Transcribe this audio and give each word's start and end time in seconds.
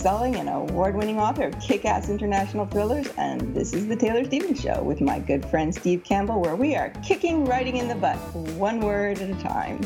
Best-selling 0.00 0.36
and 0.36 0.48
award-winning 0.48 1.18
author 1.18 1.48
of 1.48 1.60
kick-ass 1.60 2.08
international 2.08 2.64
thrillers, 2.64 3.06
and 3.18 3.54
this 3.54 3.74
is 3.74 3.86
the 3.86 3.94
Taylor 3.94 4.24
Stevens 4.24 4.58
Show 4.58 4.82
with 4.82 5.02
my 5.02 5.18
good 5.18 5.44
friend 5.44 5.74
Steve 5.74 6.04
Campbell, 6.04 6.40
where 6.40 6.56
we 6.56 6.74
are 6.74 6.88
kicking 7.04 7.44
writing 7.44 7.76
in 7.76 7.86
the 7.86 7.94
butt, 7.94 8.16
one 8.56 8.80
word 8.80 9.18
at 9.18 9.28
a 9.28 9.34
time. 9.42 9.78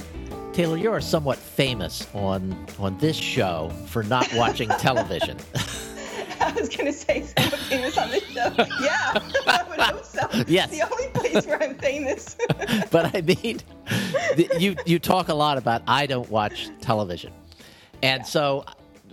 Taylor, 0.53 0.77
you 0.77 0.93
are 0.93 1.01
somewhat 1.01 1.37
famous 1.37 2.07
on 2.15 2.57
on 2.79 2.97
this 2.99 3.17
show 3.17 3.73
for 3.87 4.05
not 4.05 4.33
watching 4.35 4.69
television. 4.79 5.37
I 6.41 6.53
was 6.53 6.69
going 6.69 6.87
to 6.87 6.93
say 6.93 7.25
somewhat 7.37 7.59
famous 7.63 7.99
on 7.99 8.11
this 8.11 8.23
show. 8.23 8.53
Yeah, 8.81 9.19
I 9.49 9.65
would 9.69 9.81
hope 9.81 10.05
so. 10.05 10.29
Yes. 10.47 10.71
It's 10.71 10.79
the 10.79 10.89
only 10.89 11.09
place 11.09 11.45
where 11.45 11.61
I'm 11.61 11.75
famous. 11.75 12.37
but 12.93 13.17
I 13.17 13.21
mean, 13.21 13.61
you 14.61 14.77
you 14.87 15.01
talk 15.01 15.27
a 15.27 15.35
lot 15.35 15.59
about 15.59 15.83
I 15.89 16.07
don't 16.07 16.31
watch 16.31 16.71
television, 16.81 17.33
and 18.01 18.25
so 18.25 18.65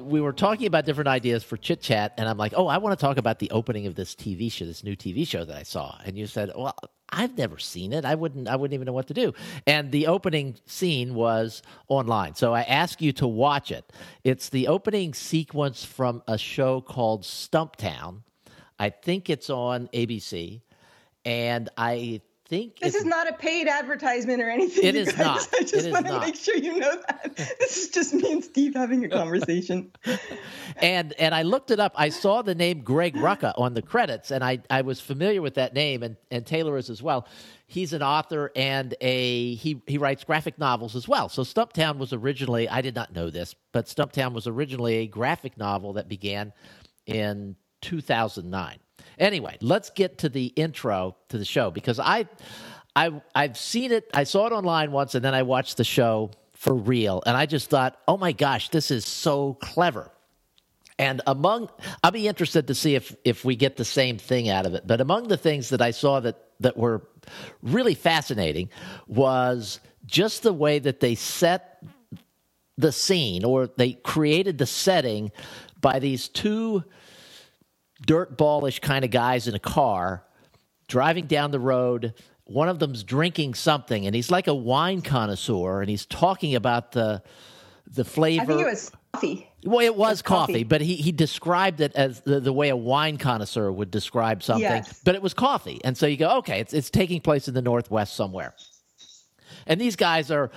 we 0.02 0.22
were 0.22 0.34
talking 0.34 0.68
about 0.68 0.86
different 0.86 1.08
ideas 1.08 1.44
for 1.44 1.58
chit 1.58 1.82
chat, 1.82 2.14
and 2.18 2.28
I'm 2.28 2.38
like, 2.38 2.54
oh, 2.56 2.68
I 2.68 2.78
want 2.78 2.98
to 2.98 3.06
talk 3.06 3.18
about 3.18 3.40
the 3.40 3.50
opening 3.52 3.88
of 3.88 3.96
this 3.96 4.16
TV 4.16 4.52
show, 4.52 4.66
this 4.66 4.84
new 4.84 4.96
TV 4.96 5.28
show 5.28 5.46
that 5.46 5.56
I 5.56 5.64
saw, 5.64 5.98
and 6.06 6.18
you 6.18 6.28
said, 6.28 6.52
well, 6.56 6.76
I've 7.10 7.38
never 7.38 7.58
seen 7.58 7.92
it. 7.92 8.06
I 8.06 8.16
wouldn't. 8.16 8.48
I 8.48 8.56
wouldn't 8.56 8.74
even 8.74 8.86
know 8.86 8.94
what 8.94 9.08
to 9.08 9.14
do. 9.14 9.34
And 9.68 9.92
the 9.92 10.08
opening 10.08 10.56
scene 10.66 11.14
was 11.14 11.62
online, 11.90 12.36
so 12.36 12.54
I 12.54 12.62
ask 12.62 13.02
you 13.02 13.12
to 13.14 13.28
watch 13.28 13.72
it. 13.72 13.92
It's 14.24 14.50
the 14.50 14.68
opening 14.68 15.14
sequence 15.14 15.84
from 15.84 16.24
a 16.28 16.38
show 16.38 16.80
called 16.82 17.24
Stumptown. 17.24 18.22
I 18.80 18.90
think 18.90 19.30
it's 19.30 19.50
on 19.50 19.90
ABC, 19.90 20.62
and 21.26 21.70
I 21.78 22.22
think 22.52 22.80
This 22.80 22.96
is 22.96 23.06
not 23.06 23.30
a 23.30 23.34
paid 23.34 23.70
advertisement 23.70 24.42
or 24.42 24.50
anything. 24.50 24.84
It 24.84 24.96
is 24.96 25.14
guys. 25.14 25.18
not. 25.18 25.48
I 25.58 25.64
just 25.64 25.90
want 25.90 26.06
to 26.06 26.20
make 26.20 26.36
sure 26.36 26.58
you 26.58 26.80
know 26.80 26.98
that. 27.08 27.34
This 27.60 27.78
is 27.78 27.90
just 27.90 28.14
me 28.14 28.30
and 28.30 28.44
Steve 28.44 28.76
having 28.76 29.06
a 29.06 29.10
conversation. 29.10 29.90
and 30.76 31.14
and 31.14 31.34
I 31.34 31.44
looked 31.44 31.72
it 31.72 31.80
up. 31.80 31.94
I 31.96 32.10
saw 32.10 32.42
the 32.42 32.54
name 32.54 32.82
Greg 32.82 33.16
Rucka 33.16 33.54
on 33.58 33.74
the 33.74 33.82
credits, 33.82 34.32
and 34.32 34.44
I, 34.44 34.60
I 34.70 34.82
was 34.82 35.00
familiar 35.00 35.42
with 35.42 35.54
that 35.56 35.74
name, 35.74 36.04
and, 36.04 36.18
and 36.30 36.46
Taylor 36.46 36.78
is 36.78 36.90
as 36.90 37.02
well. 37.02 37.26
He's 37.68 37.94
an 37.94 38.04
author 38.04 38.52
and 38.54 38.96
a 39.00 39.56
he 39.56 39.82
he 39.88 39.98
writes 39.98 40.26
graphic 40.26 40.60
novels 40.60 40.94
as 40.98 41.08
well. 41.08 41.30
So 41.30 41.44
Stumptown 41.44 42.00
was 42.00 42.12
originally 42.12 42.68
I 42.68 42.82
did 42.82 42.96
not 42.96 43.16
know 43.16 43.30
this, 43.30 43.56
but 43.72 43.86
Stumptown 43.86 44.34
was 44.34 44.46
originally 44.46 44.96
a 44.96 45.08
graphic 45.08 45.58
novel 45.58 45.94
that 45.94 46.10
began 46.10 46.52
in 47.06 47.56
2009. 47.82 48.78
Anyway, 49.18 49.58
let's 49.62 49.90
get 49.90 50.20
to 50.20 50.30
the 50.30 50.48
intro 50.48 51.16
to 51.30 51.38
the 51.38 51.46
show 51.46 51.72
because 51.72 52.00
I 52.00 52.28
I 52.96 53.22
I've 53.34 53.58
seen 53.58 53.92
it. 53.92 54.10
I 54.14 54.24
saw 54.24 54.48
it 54.48 54.54
online 54.54 54.92
once, 54.92 55.16
and 55.16 55.24
then 55.24 55.34
I 55.34 55.44
watched 55.44 55.78
the 55.78 55.84
show 55.84 56.32
for 56.54 56.76
real, 56.76 57.24
and 57.26 57.36
I 57.36 57.46
just 57.46 57.70
thought, 57.70 58.00
oh 58.08 58.18
my 58.18 58.32
gosh, 58.32 58.70
this 58.70 58.92
is 58.92 59.06
so 59.06 59.56
clever. 59.56 60.12
And 61.00 61.22
among, 61.26 61.70
I'll 62.04 62.12
be 62.12 62.28
interested 62.28 62.68
to 62.68 62.76
see 62.76 62.96
if 62.96 63.16
if 63.24 63.44
we 63.44 63.56
get 63.56 63.78
the 63.78 63.86
same 63.86 64.18
thing 64.18 64.50
out 64.50 64.66
of 64.66 64.76
it. 64.76 64.86
But 64.86 65.02
among 65.02 65.28
the 65.28 65.38
things 65.38 65.70
that 65.70 65.82
I 65.82 65.92
saw 65.92 66.20
that 66.20 66.38
that 66.60 66.78
were 66.78 67.02
really 67.64 67.96
fascinating 67.96 68.70
was 69.08 69.80
just 70.06 70.44
the 70.44 70.54
way 70.54 70.80
that 70.80 71.00
they 71.00 71.16
set 71.16 71.84
the 72.78 72.92
scene, 72.92 73.44
or 73.44 73.68
they 73.68 73.94
created 73.94 74.58
the 74.58 74.66
setting 74.66 75.32
by 75.80 76.00
these 76.00 76.28
two 76.28 76.84
dirtballish 78.06 78.82
kind 78.82 79.06
of 79.06 79.12
guys 79.12 79.48
in 79.48 79.56
a 79.56 79.60
car 79.60 80.24
driving 80.88 81.28
down 81.28 81.52
the 81.52 81.60
road. 81.60 82.14
One 82.46 82.68
of 82.68 82.80
them's 82.80 83.04
drinking 83.04 83.54
something, 83.54 84.06
and 84.06 84.14
he's 84.16 84.30
like 84.30 84.48
a 84.48 84.56
wine 84.56 85.02
connoisseur, 85.02 85.82
and 85.82 85.90
he's 85.90 86.06
talking 86.06 86.56
about 86.56 86.92
the 86.92 87.22
the 87.88 88.04
flavor. 88.06 88.44
I 88.44 88.46
think 88.46 88.62
it 88.62 88.66
was 88.66 88.92
coffee. 89.14 89.52
Well, 89.64 89.86
it 89.86 89.96
was 89.96 90.14
It's 90.14 90.22
coffee. 90.22 90.54
coffee, 90.54 90.64
but 90.64 90.82
he, 90.82 90.96
he 90.96 91.12
described 91.12 91.82
it 91.82 91.94
as 91.94 92.22
the, 92.22 92.40
the 92.40 92.54
way 92.54 92.70
a 92.70 92.76
wine 92.76 93.18
connoisseur 93.18 93.72
would 93.72 93.92
describe 93.92 94.42
something. 94.42 94.64
Yes. 94.64 95.02
But 95.04 95.16
it 95.16 95.22
was 95.22 95.34
coffee. 95.34 95.80
And 95.84 95.98
so 95.98 96.08
you 96.08 96.18
go, 96.18 96.38
okay, 96.38 96.62
it's, 96.62 96.74
it's 96.74 96.90
taking 96.90 97.22
place 97.22 97.48
in 97.48 97.54
the 97.54 97.62
Northwest 97.62 98.16
somewhere. 98.16 98.56
And 99.68 99.80
these 99.80 99.96
guys 99.96 100.32
are, 100.32 100.52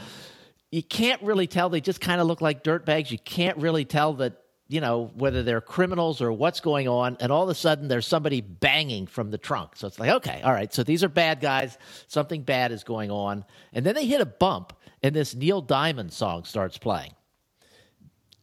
you 0.71 0.82
can't 0.82 1.21
really 1.22 1.47
tell. 1.47 1.69
They 1.69 1.81
just 1.81 2.00
kind 2.00 2.21
of 2.21 2.26
look 2.28 2.41
like 2.41 2.62
dirtbags. 2.65 3.11
You 3.11 3.19
can't 3.19 3.59
really 3.59 3.84
tell 3.84 4.15
that, 4.15 4.41
you 4.69 4.81
know, 4.81 5.11
whether 5.15 5.43
they're 5.43 5.61
criminals 5.61 6.21
or 6.23 6.33
what's 6.33 6.61
going 6.61 6.89
on. 6.89 7.17
And 7.21 7.31
all 7.31 7.43
of 7.43 7.49
a 7.49 7.55
sudden, 7.55 7.89
there's 7.89 8.07
somebody 8.07 8.41
banging 8.41 9.07
from 9.07 9.31
the 9.31 9.39
trunk. 9.39 9.77
So 9.77 9.87
it's 9.87 9.99
like, 9.99 10.11
okay, 10.11 10.41
all 10.43 10.53
right. 10.53 10.73
So 10.73 10.83
these 10.83 11.05
are 11.05 11.09
bad 11.09 11.41
guys. 11.41 11.77
Something 12.07 12.43
bad 12.43 12.73
is 12.73 12.85
going 12.85 13.11
on. 13.11 13.45
And 13.73 13.85
then 13.85 13.95
they 13.95 14.07
hit 14.07 14.21
a 14.21 14.27
bump, 14.27 14.73
and 15.03 15.15
this 15.15 15.35
Neil 15.35 15.61
Diamond 15.61 16.13
song 16.13 16.45
starts 16.45 16.79
playing. 16.79 17.13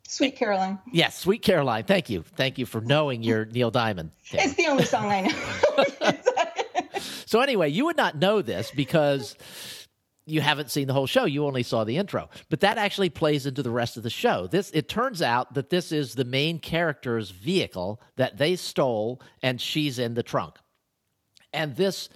Sweet 0.08 0.36
Caroline. 0.36 0.78
Yes, 0.92 1.18
Sweet 1.18 1.42
Caroline. 1.42 1.86
Thank 1.86 2.10
you. 2.10 2.24
Thank 2.36 2.58
you 2.58 2.66
for 2.66 2.82
knowing 2.82 3.24
your 3.24 3.46
Neil 3.46 3.72
Diamond. 3.72 4.12
Taylor. 4.30 4.44
It's 4.44 4.56
the 4.56 4.68
only 4.68 4.84
song 4.84 5.10
I 5.10 5.22
know. 5.22 6.14
So 7.32 7.40
anyway, 7.40 7.70
you 7.70 7.86
would 7.86 7.96
not 7.96 8.18
know 8.18 8.42
this 8.42 8.72
because 8.72 9.38
you 10.26 10.42
haven't 10.42 10.72
seen 10.72 10.88
the 10.88 10.94
whole 10.94 11.08
show. 11.08 11.26
You 11.26 11.46
only 11.46 11.64
saw 11.64 11.84
the 11.84 11.98
intro. 11.98 12.30
But 12.50 12.62
that 12.62 12.78
actually 12.78 13.10
plays 13.10 13.46
into 13.46 13.64
the 13.64 13.72
rest 13.72 13.98
of 13.98 14.04
the 14.04 14.10
show. 14.10 14.48
This 14.48 14.72
it 14.72 14.88
turns 14.88 15.22
out 15.22 15.54
that 15.56 15.70
this 15.70 15.92
is 15.92 16.14
the 16.14 16.26
main 16.26 16.60
character's 16.60 17.32
vehicle 17.32 18.02
that 18.18 18.38
they 18.38 18.56
stole 18.56 19.22
and 19.42 19.60
she's 19.60 20.00
in 20.00 20.14
the 20.14 20.24
trunk. 20.24 20.58
And 21.54 21.76
this 21.76 22.10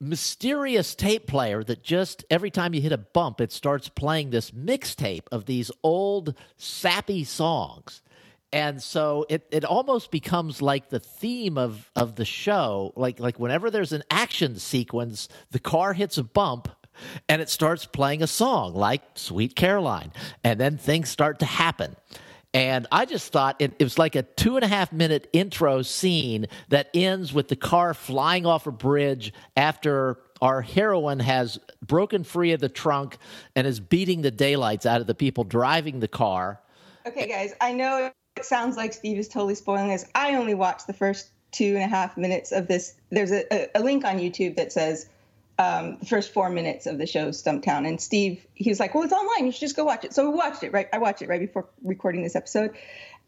mysterious 0.00 0.94
tape 0.94 1.26
player 1.26 1.62
that 1.64 1.82
just 1.82 2.24
every 2.30 2.50
time 2.50 2.74
you 2.74 2.80
hit 2.80 2.92
a 2.92 2.98
bump 2.98 3.40
it 3.40 3.52
starts 3.52 3.88
playing 3.88 4.30
this 4.30 4.50
mixtape 4.50 5.22
of 5.30 5.46
these 5.46 5.70
old 5.82 6.34
sappy 6.56 7.24
songs 7.24 8.02
and 8.52 8.82
so 8.82 9.24
it, 9.28 9.46
it 9.50 9.64
almost 9.64 10.10
becomes 10.10 10.60
like 10.60 10.88
the 10.88 11.00
theme 11.00 11.56
of, 11.56 11.90
of 11.94 12.16
the 12.16 12.24
show 12.24 12.92
like 12.96 13.20
like 13.20 13.38
whenever 13.38 13.70
there's 13.70 13.92
an 13.92 14.02
action 14.10 14.58
sequence 14.58 15.28
the 15.52 15.60
car 15.60 15.92
hits 15.92 16.18
a 16.18 16.24
bump 16.24 16.68
and 17.28 17.42
it 17.42 17.48
starts 17.48 17.86
playing 17.86 18.22
a 18.22 18.26
song 18.26 18.74
like 18.74 19.02
sweet 19.14 19.54
caroline 19.54 20.12
and 20.42 20.60
then 20.60 20.76
things 20.76 21.08
start 21.08 21.38
to 21.38 21.46
happen 21.46 21.96
and 22.54 22.86
I 22.92 23.04
just 23.04 23.32
thought 23.32 23.56
it, 23.58 23.72
it 23.80 23.84
was 23.84 23.98
like 23.98 24.14
a 24.14 24.22
two 24.22 24.54
and 24.54 24.64
a 24.64 24.68
half 24.68 24.92
minute 24.92 25.28
intro 25.32 25.82
scene 25.82 26.46
that 26.68 26.88
ends 26.94 27.34
with 27.34 27.48
the 27.48 27.56
car 27.56 27.92
flying 27.94 28.46
off 28.46 28.68
a 28.68 28.70
bridge 28.70 29.32
after 29.56 30.18
our 30.40 30.62
heroine 30.62 31.18
has 31.18 31.58
broken 31.84 32.22
free 32.22 32.52
of 32.52 32.60
the 32.60 32.68
trunk 32.68 33.18
and 33.56 33.66
is 33.66 33.80
beating 33.80 34.22
the 34.22 34.30
daylights 34.30 34.86
out 34.86 35.00
of 35.00 35.08
the 35.08 35.14
people 35.14 35.42
driving 35.42 35.98
the 35.98 36.08
car. 36.08 36.60
okay, 37.04 37.26
guys, 37.26 37.54
I 37.60 37.72
know 37.72 38.12
it 38.36 38.44
sounds 38.44 38.76
like 38.76 38.92
Steve 38.92 39.18
is 39.18 39.28
totally 39.28 39.56
spoiling 39.56 39.88
this. 39.88 40.06
I 40.14 40.36
only 40.36 40.54
watched 40.54 40.86
the 40.86 40.92
first 40.92 41.30
two 41.50 41.74
and 41.74 41.84
a 41.84 41.88
half 41.88 42.16
minutes 42.16 42.52
of 42.52 42.68
this. 42.68 42.94
There's 43.10 43.32
a, 43.32 43.44
a, 43.52 43.68
a 43.76 43.80
link 43.80 44.04
on 44.04 44.18
YouTube 44.18 44.56
that 44.56 44.72
says 44.72 45.08
um, 45.58 45.98
the 46.00 46.06
first 46.06 46.32
four 46.32 46.50
minutes 46.50 46.86
of 46.86 46.98
the 46.98 47.06
show 47.06 47.28
Stumptown. 47.28 47.86
And 47.86 48.00
Steve, 48.00 48.44
he 48.54 48.70
was 48.70 48.80
like, 48.80 48.94
"Well, 48.94 49.04
it's 49.04 49.12
online. 49.12 49.46
You 49.46 49.52
should 49.52 49.60
just 49.60 49.76
go 49.76 49.84
watch 49.84 50.04
it." 50.04 50.12
So 50.12 50.28
we 50.30 50.36
watched 50.36 50.62
it. 50.62 50.72
Right, 50.72 50.88
I 50.92 50.98
watched 50.98 51.22
it 51.22 51.28
right 51.28 51.40
before 51.40 51.68
recording 51.82 52.22
this 52.22 52.34
episode. 52.36 52.72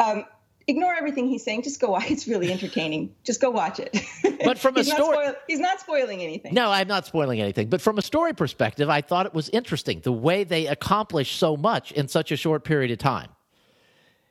Um, 0.00 0.24
ignore 0.66 0.92
everything 0.94 1.28
he's 1.28 1.44
saying. 1.44 1.62
Just 1.62 1.80
go 1.80 1.90
watch. 1.90 2.10
It's 2.10 2.26
really 2.26 2.52
entertaining. 2.52 3.14
Just 3.24 3.40
go 3.40 3.50
watch 3.50 3.78
it. 3.78 3.96
But 4.44 4.58
from 4.58 4.76
a 4.78 4.84
story- 4.84 5.16
spoil- 5.26 5.34
he's 5.46 5.60
not 5.60 5.78
spoiling 5.80 6.20
anything. 6.22 6.54
No, 6.54 6.70
I'm 6.70 6.88
not 6.88 7.06
spoiling 7.06 7.40
anything. 7.40 7.68
But 7.68 7.80
from 7.80 7.98
a 7.98 8.02
story 8.02 8.32
perspective, 8.34 8.88
I 8.90 9.00
thought 9.00 9.26
it 9.26 9.34
was 9.34 9.48
interesting 9.50 10.00
the 10.00 10.12
way 10.12 10.42
they 10.44 10.66
accomplished 10.66 11.38
so 11.38 11.56
much 11.56 11.92
in 11.92 12.08
such 12.08 12.32
a 12.32 12.36
short 12.36 12.64
period 12.64 12.90
of 12.90 12.98
time. 12.98 13.28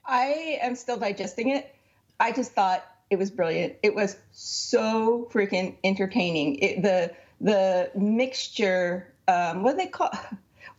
I 0.05 0.59
am 0.61 0.75
still 0.75 0.97
digesting 0.97 1.49
it. 1.49 1.73
I 2.19 2.31
just 2.31 2.51
thought 2.51 2.85
it 3.09 3.17
was 3.17 3.31
brilliant. 3.31 3.75
It 3.83 3.95
was 3.95 4.17
so 4.31 5.29
freaking 5.31 5.77
entertaining. 5.83 6.55
It, 6.59 6.81
the 6.81 7.11
the 7.41 7.91
mixture. 7.95 9.13
Um, 9.27 9.63
what 9.63 9.71
do 9.71 9.77
they 9.77 9.87
call? 9.87 10.11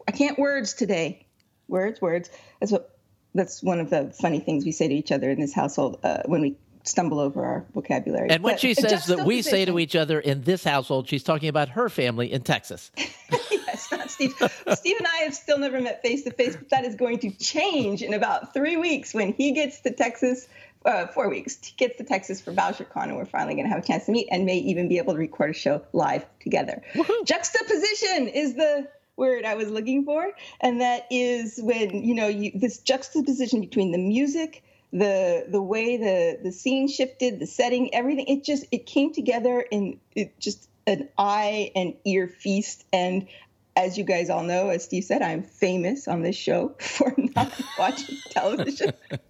I 0.08 0.12
can't 0.12 0.38
words 0.38 0.74
today. 0.74 1.26
Words, 1.68 2.00
words. 2.00 2.30
That's 2.60 2.72
what. 2.72 2.92
That's 3.34 3.62
one 3.62 3.80
of 3.80 3.90
the 3.90 4.14
funny 4.18 4.40
things 4.40 4.64
we 4.64 4.72
say 4.72 4.88
to 4.88 4.94
each 4.94 5.12
other 5.12 5.30
in 5.30 5.38
this 5.38 5.52
household 5.52 6.00
uh, 6.02 6.22
when 6.24 6.40
we 6.40 6.56
stumble 6.88 7.20
over 7.20 7.44
our 7.44 7.66
vocabulary. 7.74 8.30
And 8.30 8.42
when 8.42 8.54
But 8.54 8.60
she 8.60 8.74
says 8.74 9.06
that 9.06 9.26
we 9.26 9.42
say 9.42 9.64
to 9.64 9.78
each 9.78 9.96
other 9.96 10.20
in 10.20 10.42
this 10.42 10.64
household, 10.64 11.08
she's 11.08 11.22
talking 11.22 11.48
about 11.48 11.70
her 11.70 11.88
family 11.88 12.32
in 12.32 12.42
Texas. 12.42 12.90
yes, 13.50 13.88
not 13.90 14.10
Steve. 14.10 14.34
Steve 14.74 14.96
and 14.98 15.06
I 15.06 15.24
have 15.24 15.34
still 15.34 15.58
never 15.58 15.80
met 15.80 16.02
face 16.02 16.22
to 16.24 16.30
face, 16.30 16.56
but 16.56 16.70
that 16.70 16.84
is 16.84 16.94
going 16.94 17.18
to 17.20 17.30
change 17.30 18.02
in 18.02 18.14
about 18.14 18.54
three 18.54 18.76
weeks 18.76 19.12
when 19.12 19.32
he 19.32 19.52
gets 19.52 19.80
to 19.80 19.90
Texas 19.90 20.48
uh, 20.86 21.06
four 21.08 21.28
weeks, 21.28 21.56
gets 21.76 21.98
to 21.98 22.04
Texas 22.04 22.40
for 22.40 22.52
BoucherCon, 22.52 23.04
and 23.04 23.16
we're 23.16 23.24
finally 23.26 23.54
going 23.54 23.66
to 23.66 23.70
have 23.70 23.82
a 23.82 23.86
chance 23.86 24.06
to 24.06 24.12
meet 24.12 24.28
and 24.30 24.46
may 24.46 24.58
even 24.58 24.88
be 24.88 24.98
able 24.98 25.12
to 25.12 25.18
record 25.18 25.50
a 25.50 25.54
show 25.54 25.82
live 25.92 26.24
together. 26.40 26.82
Woo-hoo. 26.94 27.24
Juxtaposition 27.24 28.28
is 28.28 28.54
the 28.54 28.88
word 29.16 29.44
I 29.44 29.54
was 29.54 29.68
looking 29.68 30.04
for, 30.04 30.30
and 30.60 30.80
that 30.80 31.06
is 31.10 31.58
when 31.60 32.04
you 32.04 32.14
know 32.14 32.28
you, 32.28 32.52
this 32.54 32.78
juxtaposition 32.78 33.60
between 33.60 33.90
the 33.90 33.98
music, 33.98 34.62
the 34.92 35.46
the 35.48 35.60
way 35.60 35.96
the 35.96 36.38
the 36.42 36.52
scene 36.52 36.88
shifted, 36.88 37.40
the 37.40 37.46
setting, 37.46 37.92
everything. 37.94 38.26
It 38.28 38.44
just 38.44 38.66
it 38.70 38.86
came 38.86 39.12
together 39.12 39.60
in 39.60 39.98
it 40.14 40.38
just 40.38 40.68
an 40.86 41.08
eye 41.18 41.72
and 41.74 41.94
ear 42.04 42.28
feast, 42.28 42.84
and 42.92 43.26
as 43.74 43.98
you 43.98 44.04
guys 44.04 44.30
all 44.30 44.42
know, 44.42 44.70
as 44.70 44.84
Steve 44.84 45.04
said, 45.04 45.20
I'm 45.20 45.42
famous 45.42 46.08
on 46.08 46.22
this 46.22 46.36
show 46.36 46.74
for 46.78 47.12
not 47.16 47.52
watching 47.78 48.18
television. 48.30 48.92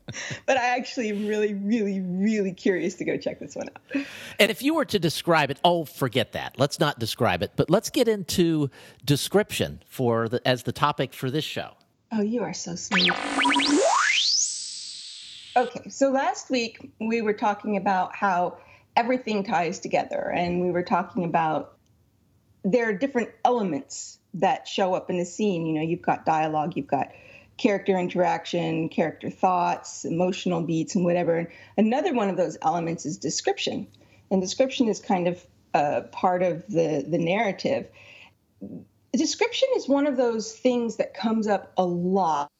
but 0.47 0.57
I 0.57 0.77
actually 0.77 1.11
am 1.11 1.27
really, 1.27 1.55
really, 1.55 2.01
really 2.01 2.53
curious 2.53 2.95
to 2.97 3.05
go 3.05 3.17
check 3.17 3.41
this 3.41 3.57
one 3.57 3.69
out. 3.69 4.07
And 4.39 4.51
if 4.51 4.63
you 4.63 4.75
were 4.75 4.85
to 4.87 4.99
describe 4.99 5.51
it, 5.51 5.59
oh, 5.65 5.85
forget 5.85 6.33
that. 6.33 6.59
Let's 6.59 6.79
not 6.79 6.99
describe 6.99 7.43
it, 7.43 7.53
but 7.57 7.71
let's 7.71 7.91
get 7.91 8.09
into 8.09 8.71
description 9.05 9.83
for 9.89 10.29
the, 10.29 10.47
as 10.47 10.63
the 10.63 10.73
topic 10.73 11.13
for 11.13 11.31
this 11.31 11.45
show. 11.45 11.71
Oh, 12.13 12.23
you 12.23 12.43
are 12.43 12.55
so 12.55 12.75
sweet. 12.77 13.11
Okay, 15.57 15.89
so 15.89 16.11
last 16.11 16.51
week 16.51 16.93
we 17.01 17.23
were 17.23 17.33
talking 17.33 17.77
about 17.77 18.15
how 18.15 18.59
everything 18.95 19.43
ties 19.43 19.79
together, 19.79 20.31
and 20.35 20.61
we 20.61 20.71
were 20.71 20.83
talking 20.83 21.25
about 21.25 21.77
there 22.65 22.89
are 22.89 22.93
different 22.93 23.31
elements 23.45 24.19
that 24.35 24.69
show 24.69 24.95
up 24.95 25.09
in 25.09 25.19
the 25.19 25.25
scene. 25.25 25.67
You 25.67 25.75
know, 25.75 25.83
you've 25.83 26.03
got 26.03 26.27
dialogue, 26.27 26.77
you've 26.77 26.87
got 26.87 27.09
character 27.57 27.99
interaction, 27.99 28.89
character 28.89 29.31
thoughts, 29.31 30.05
emotional 30.05 30.61
beats, 30.63 30.95
and 30.95 31.05
whatever. 31.05 31.51
Another 31.77 32.13
one 32.13 32.29
of 32.29 32.37
those 32.37 32.59
elements 32.63 33.07
is 33.07 33.17
description. 33.17 33.87
And 34.31 34.41
description 34.41 34.89
is 34.89 35.01
kind 35.01 35.29
of 35.29 35.47
uh, 35.75 36.03
part 36.13 36.43
of 36.43 36.67
the, 36.67 37.05
the 37.07 37.19
narrative. 37.19 37.89
Description 39.13 39.69
is 39.77 39.89
one 39.89 40.07
of 40.07 40.17
those 40.17 40.53
things 40.53 40.97
that 40.97 41.15
comes 41.15 41.47
up 41.47 41.73
a 41.77 41.85
lot 41.85 42.51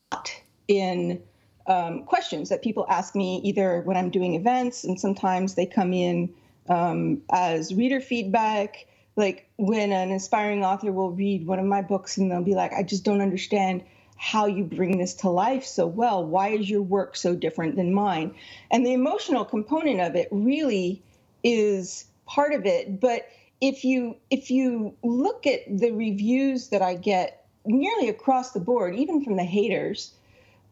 in 0.69 1.23
um, 1.67 2.05
questions 2.05 2.49
that 2.49 2.63
people 2.63 2.87
ask 2.89 3.15
me 3.15 3.41
either 3.45 3.83
when 3.83 3.97
I'm 3.97 4.11
doing 4.11 4.35
events, 4.35 4.85
and 4.85 4.99
sometimes 4.99 5.55
they 5.55 5.67
come 5.67 5.93
in 5.93 6.33
um, 6.69 7.23
as 7.31 7.75
reader 7.75 8.01
feedback 8.01 8.87
like 9.17 9.49
when 9.57 9.93
an 9.93 10.11
inspiring 10.11 10.63
author 10.65 10.93
will 10.93 11.11
read 11.11 11.47
one 11.47 11.59
of 11.59 11.65
my 11.65 11.83
books 11.83 12.19
and 12.19 12.31
they'll 12.31 12.43
be 12.43 12.55
like, 12.55 12.73
I 12.73 12.83
just 12.83 13.05
don't 13.05 13.23
understand 13.23 13.83
how 14.17 14.47
you 14.47 14.65
bring 14.65 14.99
this 14.99 15.15
to 15.15 15.29
life 15.29 15.65
so 15.65 15.87
well. 15.87 16.25
Why 16.25 16.49
is 16.49 16.69
your 16.69 16.83
work 16.83 17.17
so 17.17 17.35
different 17.35 17.77
than 17.77 17.95
mine? 17.95 18.35
And 18.71 18.85
the 18.85 18.93
emotional 18.93 19.45
component 19.45 20.01
of 20.01 20.17
it 20.17 20.29
really 20.31 21.03
is 21.45 22.07
part 22.27 22.55
of 22.55 22.67
it. 22.67 23.01
But 23.01 23.29
if 23.61 23.85
you 23.85 24.17
if 24.31 24.51
you 24.51 24.95
look 25.03 25.47
at 25.47 25.61
the 25.69 25.93
reviews 25.93 26.69
that 26.69 26.83
I 26.83 26.95
get 26.95 27.47
nearly 27.65 28.09
across 28.09 28.53
the 28.53 28.61
board, 28.61 28.95
even 28.95 29.23
from 29.23 29.37
the 29.37 29.45
haters, 29.45 30.13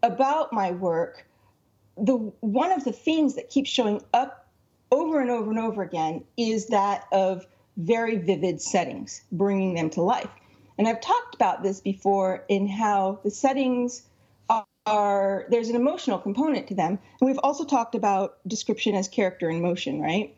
about 0.02 0.52
my 0.52 0.70
work, 0.70 1.26
the 1.96 2.16
one 2.40 2.72
of 2.72 2.84
the 2.84 2.92
themes 2.92 3.34
that 3.34 3.50
keeps 3.50 3.70
showing 3.70 4.02
up 4.12 4.48
over 4.90 5.20
and 5.20 5.30
over 5.30 5.50
and 5.50 5.58
over 5.58 5.82
again 5.82 6.24
is 6.36 6.66
that 6.66 7.06
of 7.12 7.46
very 7.76 8.16
vivid 8.16 8.60
settings, 8.60 9.22
bringing 9.32 9.74
them 9.74 9.90
to 9.90 10.02
life. 10.02 10.30
And 10.78 10.88
I've 10.88 11.00
talked 11.00 11.34
about 11.34 11.62
this 11.62 11.80
before 11.80 12.44
in 12.48 12.68
how 12.68 13.20
the 13.22 13.30
settings 13.30 14.02
are, 14.86 15.46
there's 15.48 15.68
an 15.68 15.76
emotional 15.76 16.18
component 16.18 16.68
to 16.68 16.74
them. 16.74 16.98
And 17.20 17.26
we've 17.26 17.38
also 17.42 17.64
talked 17.64 17.94
about 17.94 18.36
description 18.46 18.94
as 18.94 19.08
character 19.08 19.48
in 19.48 19.62
motion, 19.62 20.00
right? 20.00 20.36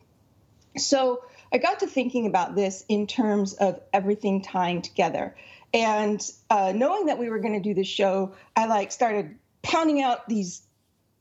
So 0.77 1.25
I 1.53 1.59
got 1.59 1.81
to 1.81 1.87
thinking 1.87 2.27
about 2.27 2.55
this 2.55 2.85
in 2.89 3.07
terms 3.07 3.55
of 3.55 3.81
everything 3.93 4.43
tying 4.43 4.83
together. 4.83 5.35
And 5.75 6.21
uh, 6.49 6.73
knowing 6.75 7.07
that 7.07 7.19
we 7.19 7.29
were 7.29 7.39
going 7.39 7.55
to 7.55 7.61
do 7.61 7.75
this 7.75 7.89
show, 7.89 8.35
I 8.55 8.67
like 8.67 8.93
started 8.93 9.37
pounding 9.63 10.03
out 10.03 10.29
these 10.29 10.63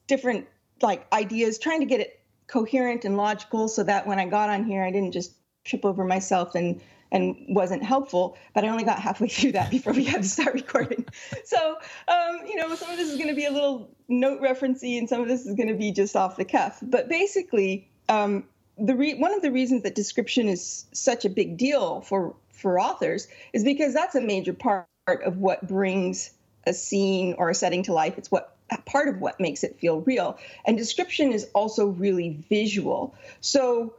different 0.07 0.47
like 0.81 1.11
ideas, 1.11 1.57
trying 1.57 1.79
to 1.79 1.85
get 1.85 2.01
it 2.01 2.19
coherent 2.47 3.05
and 3.05 3.17
logical 3.17 3.67
so 3.67 3.83
that 3.83 4.05
when 4.05 4.19
I 4.19 4.25
got 4.27 4.49
on 4.49 4.65
here, 4.65 4.83
I 4.83 4.91
didn't 4.91 5.13
just 5.13 5.33
trip 5.63 5.83
over 5.83 6.05
myself 6.05 6.53
and 6.53 6.79
and 7.15 7.35
wasn't 7.47 7.81
helpful 7.81 8.37
but 8.53 8.63
i 8.63 8.67
only 8.67 8.83
got 8.83 8.99
halfway 8.99 9.27
through 9.35 9.53
that 9.53 9.71
before 9.71 9.93
we 9.93 10.03
had 10.03 10.21
to 10.21 10.27
start 10.27 10.53
recording. 10.53 11.05
So 11.45 11.77
um, 12.07 12.41
you 12.47 12.55
know 12.55 12.73
some 12.75 12.89
of 12.89 12.97
this 12.97 13.09
is 13.09 13.17
going 13.17 13.29
to 13.29 13.35
be 13.35 13.45
a 13.45 13.51
little 13.51 13.89
note 14.07 14.41
referencey 14.41 14.97
and 14.97 15.07
some 15.07 15.21
of 15.21 15.27
this 15.27 15.45
is 15.45 15.55
going 15.55 15.69
to 15.69 15.75
be 15.75 15.91
just 15.91 16.15
off 16.15 16.37
the 16.37 16.45
cuff. 16.45 16.79
But 16.81 17.07
basically 17.07 17.87
um, 18.09 18.45
the 18.77 18.95
re- 18.95 19.15
one 19.15 19.33
of 19.33 19.41
the 19.41 19.51
reasons 19.51 19.83
that 19.83 19.95
description 19.95 20.47
is 20.47 20.85
such 20.91 21.25
a 21.25 21.29
big 21.29 21.57
deal 21.57 22.01
for 22.01 22.35
for 22.51 22.79
authors 22.79 23.27
is 23.53 23.63
because 23.63 23.93
that's 23.93 24.15
a 24.15 24.21
major 24.21 24.53
part 24.53 24.87
of 25.07 25.37
what 25.37 25.67
brings 25.67 26.31
a 26.65 26.73
scene 26.73 27.35
or 27.37 27.49
a 27.49 27.55
setting 27.55 27.83
to 27.83 27.93
life. 27.93 28.17
It's 28.17 28.31
what 28.31 28.55
part 28.85 29.07
of 29.07 29.19
what 29.19 29.39
makes 29.39 29.63
it 29.63 29.79
feel 29.79 30.01
real. 30.01 30.37
And 30.65 30.77
description 30.77 31.31
is 31.31 31.47
also 31.53 31.87
really 31.87 32.43
visual. 32.49 33.15
So 33.39 33.93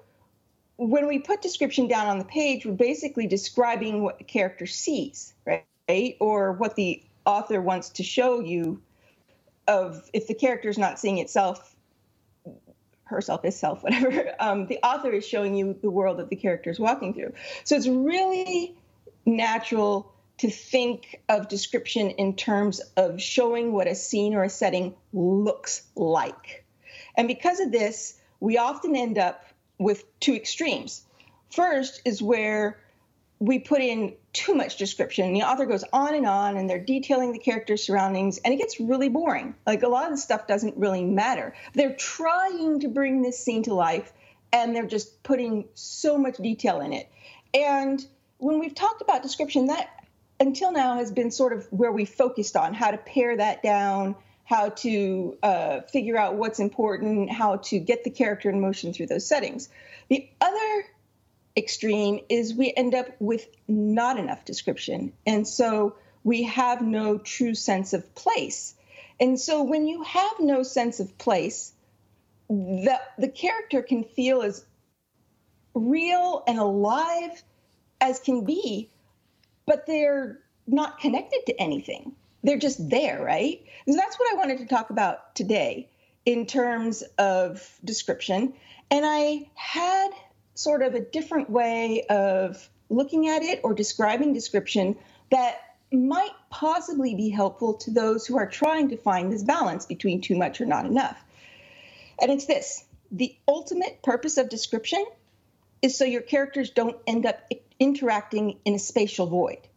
when 0.76 1.06
we 1.06 1.18
put 1.18 1.42
description 1.42 1.88
down 1.88 2.06
on 2.06 2.18
the 2.18 2.24
page, 2.24 2.66
we're 2.66 2.72
basically 2.72 3.26
describing 3.26 4.02
what 4.02 4.18
the 4.18 4.24
character 4.24 4.66
sees, 4.66 5.34
right? 5.44 6.16
Or 6.20 6.52
what 6.52 6.76
the 6.76 7.02
author 7.24 7.60
wants 7.60 7.90
to 7.90 8.02
show 8.02 8.40
you 8.40 8.82
of 9.66 10.08
if 10.12 10.26
the 10.26 10.34
character 10.34 10.68
is 10.68 10.78
not 10.78 10.98
seeing 10.98 11.18
itself, 11.18 11.74
herself, 13.04 13.50
self, 13.52 13.82
whatever, 13.82 14.32
um, 14.40 14.66
the 14.66 14.78
author 14.82 15.10
is 15.10 15.26
showing 15.26 15.54
you 15.54 15.76
the 15.80 15.90
world 15.90 16.18
that 16.18 16.28
the 16.28 16.36
character 16.36 16.70
is 16.70 16.78
walking 16.78 17.14
through. 17.14 17.32
So 17.64 17.76
it's 17.76 17.88
really 17.88 18.76
natural 19.24 20.12
to 20.38 20.50
think 20.50 21.22
of 21.28 21.48
description 21.48 22.10
in 22.10 22.36
terms 22.36 22.80
of 22.96 23.20
showing 23.20 23.72
what 23.72 23.86
a 23.86 23.94
scene 23.94 24.34
or 24.34 24.44
a 24.44 24.50
setting 24.50 24.94
looks 25.14 25.82
like. 25.94 26.64
And 27.16 27.26
because 27.26 27.60
of 27.60 27.72
this, 27.72 28.20
we 28.38 28.58
often 28.58 28.94
end 28.94 29.16
up 29.16 29.42
with 29.78 30.04
two 30.20 30.34
extremes. 30.34 31.04
First 31.50 32.02
is 32.04 32.22
where 32.22 32.78
we 33.38 33.58
put 33.58 33.82
in 33.82 34.14
too 34.32 34.54
much 34.54 34.76
description. 34.76 35.34
The 35.34 35.42
author 35.42 35.66
goes 35.66 35.84
on 35.92 36.14
and 36.14 36.26
on, 36.26 36.56
and 36.56 36.68
they're 36.68 36.78
detailing 36.82 37.32
the 37.32 37.38
character's 37.38 37.82
surroundings, 37.82 38.38
and 38.38 38.54
it 38.54 38.56
gets 38.56 38.80
really 38.80 39.08
boring. 39.08 39.54
Like 39.66 39.82
a 39.82 39.88
lot 39.88 40.06
of 40.06 40.12
the 40.12 40.16
stuff 40.16 40.46
doesn't 40.46 40.76
really 40.76 41.04
matter. 41.04 41.54
They're 41.74 41.94
trying 41.94 42.80
to 42.80 42.88
bring 42.88 43.22
this 43.22 43.38
scene 43.38 43.62
to 43.64 43.74
life, 43.74 44.12
and 44.52 44.74
they're 44.74 44.86
just 44.86 45.22
putting 45.22 45.68
so 45.74 46.16
much 46.16 46.36
detail 46.38 46.80
in 46.80 46.92
it. 46.92 47.10
And 47.52 48.04
when 48.38 48.58
we've 48.58 48.74
talked 48.74 49.02
about 49.02 49.22
description, 49.22 49.66
that 49.66 49.88
until 50.40 50.72
now 50.72 50.96
has 50.96 51.10
been 51.12 51.30
sort 51.30 51.52
of 51.52 51.66
where 51.70 51.92
we 51.92 52.04
focused 52.04 52.56
on 52.56 52.74
how 52.74 52.90
to 52.90 52.98
pare 52.98 53.36
that 53.36 53.62
down, 53.62 54.16
how 54.46 54.68
to 54.68 55.36
uh, 55.42 55.80
figure 55.82 56.16
out 56.16 56.36
what's 56.36 56.60
important, 56.60 57.30
how 57.30 57.56
to 57.56 57.80
get 57.80 58.04
the 58.04 58.10
character 58.10 58.48
in 58.48 58.60
motion 58.60 58.92
through 58.92 59.08
those 59.08 59.26
settings. 59.26 59.68
The 60.08 60.28
other 60.40 60.84
extreme 61.56 62.20
is 62.28 62.54
we 62.54 62.72
end 62.74 62.94
up 62.94 63.08
with 63.18 63.44
not 63.66 64.18
enough 64.18 64.44
description. 64.44 65.12
And 65.26 65.48
so 65.48 65.96
we 66.22 66.44
have 66.44 66.80
no 66.80 67.18
true 67.18 67.54
sense 67.54 67.92
of 67.92 68.14
place. 68.14 68.76
And 69.18 69.38
so 69.38 69.64
when 69.64 69.88
you 69.88 70.04
have 70.04 70.38
no 70.38 70.62
sense 70.62 71.00
of 71.00 71.18
place, 71.18 71.72
the, 72.48 73.00
the 73.18 73.28
character 73.28 73.82
can 73.82 74.04
feel 74.04 74.42
as 74.42 74.64
real 75.74 76.44
and 76.46 76.60
alive 76.60 77.42
as 78.00 78.20
can 78.20 78.44
be, 78.44 78.90
but 79.66 79.86
they're 79.86 80.38
not 80.68 81.00
connected 81.00 81.46
to 81.46 81.60
anything 81.60 82.14
they're 82.46 82.58
just 82.58 82.88
there, 82.88 83.22
right? 83.22 83.60
So 83.88 83.96
that's 83.96 84.18
what 84.18 84.32
I 84.32 84.36
wanted 84.36 84.58
to 84.58 84.66
talk 84.66 84.90
about 84.90 85.34
today 85.34 85.88
in 86.24 86.46
terms 86.46 87.02
of 87.18 87.68
description. 87.84 88.54
And 88.90 89.04
I 89.04 89.50
had 89.54 90.10
sort 90.54 90.82
of 90.82 90.94
a 90.94 91.00
different 91.00 91.50
way 91.50 92.04
of 92.08 92.68
looking 92.88 93.28
at 93.28 93.42
it 93.42 93.60
or 93.64 93.74
describing 93.74 94.32
description 94.32 94.96
that 95.30 95.56
might 95.92 96.30
possibly 96.50 97.14
be 97.16 97.28
helpful 97.28 97.74
to 97.74 97.90
those 97.90 98.26
who 98.26 98.38
are 98.38 98.46
trying 98.48 98.90
to 98.90 98.96
find 98.96 99.32
this 99.32 99.42
balance 99.42 99.86
between 99.86 100.20
too 100.20 100.36
much 100.36 100.60
or 100.60 100.66
not 100.66 100.86
enough. 100.86 101.22
And 102.20 102.30
it's 102.30 102.46
this 102.46 102.84
the 103.10 103.36
ultimate 103.46 104.02
purpose 104.02 104.36
of 104.36 104.48
description 104.48 105.04
is 105.82 105.96
so 105.96 106.04
your 106.04 106.22
characters 106.22 106.70
don't 106.70 106.96
end 107.06 107.26
up 107.26 107.50
interacting 107.78 108.58
in 108.64 108.74
a 108.74 108.78
spatial 108.78 109.26
void. 109.26 109.68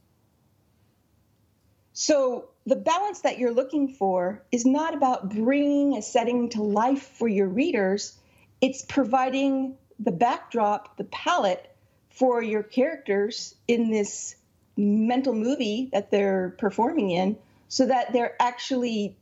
So 1.93 2.48
the 2.65 2.75
balance 2.75 3.21
that 3.21 3.39
you're 3.39 3.53
looking 3.53 3.89
for 3.89 4.43
is 4.51 4.65
not 4.65 4.93
about 4.93 5.29
bringing 5.29 5.97
a 5.97 6.01
setting 6.01 6.49
to 6.49 6.61
life 6.61 7.03
for 7.17 7.27
your 7.27 7.47
readers, 7.47 8.17
it's 8.61 8.83
providing 8.83 9.75
the 9.99 10.11
backdrop, 10.11 10.97
the 10.97 11.03
palette 11.05 11.75
for 12.09 12.41
your 12.41 12.63
characters 12.63 13.55
in 13.67 13.91
this 13.91 14.35
mental 14.77 15.33
movie 15.33 15.89
that 15.91 16.11
they're 16.11 16.55
performing 16.57 17.11
in 17.11 17.37
so 17.67 17.85
that 17.85 18.13
they're 18.13 18.35
actually 18.41 19.17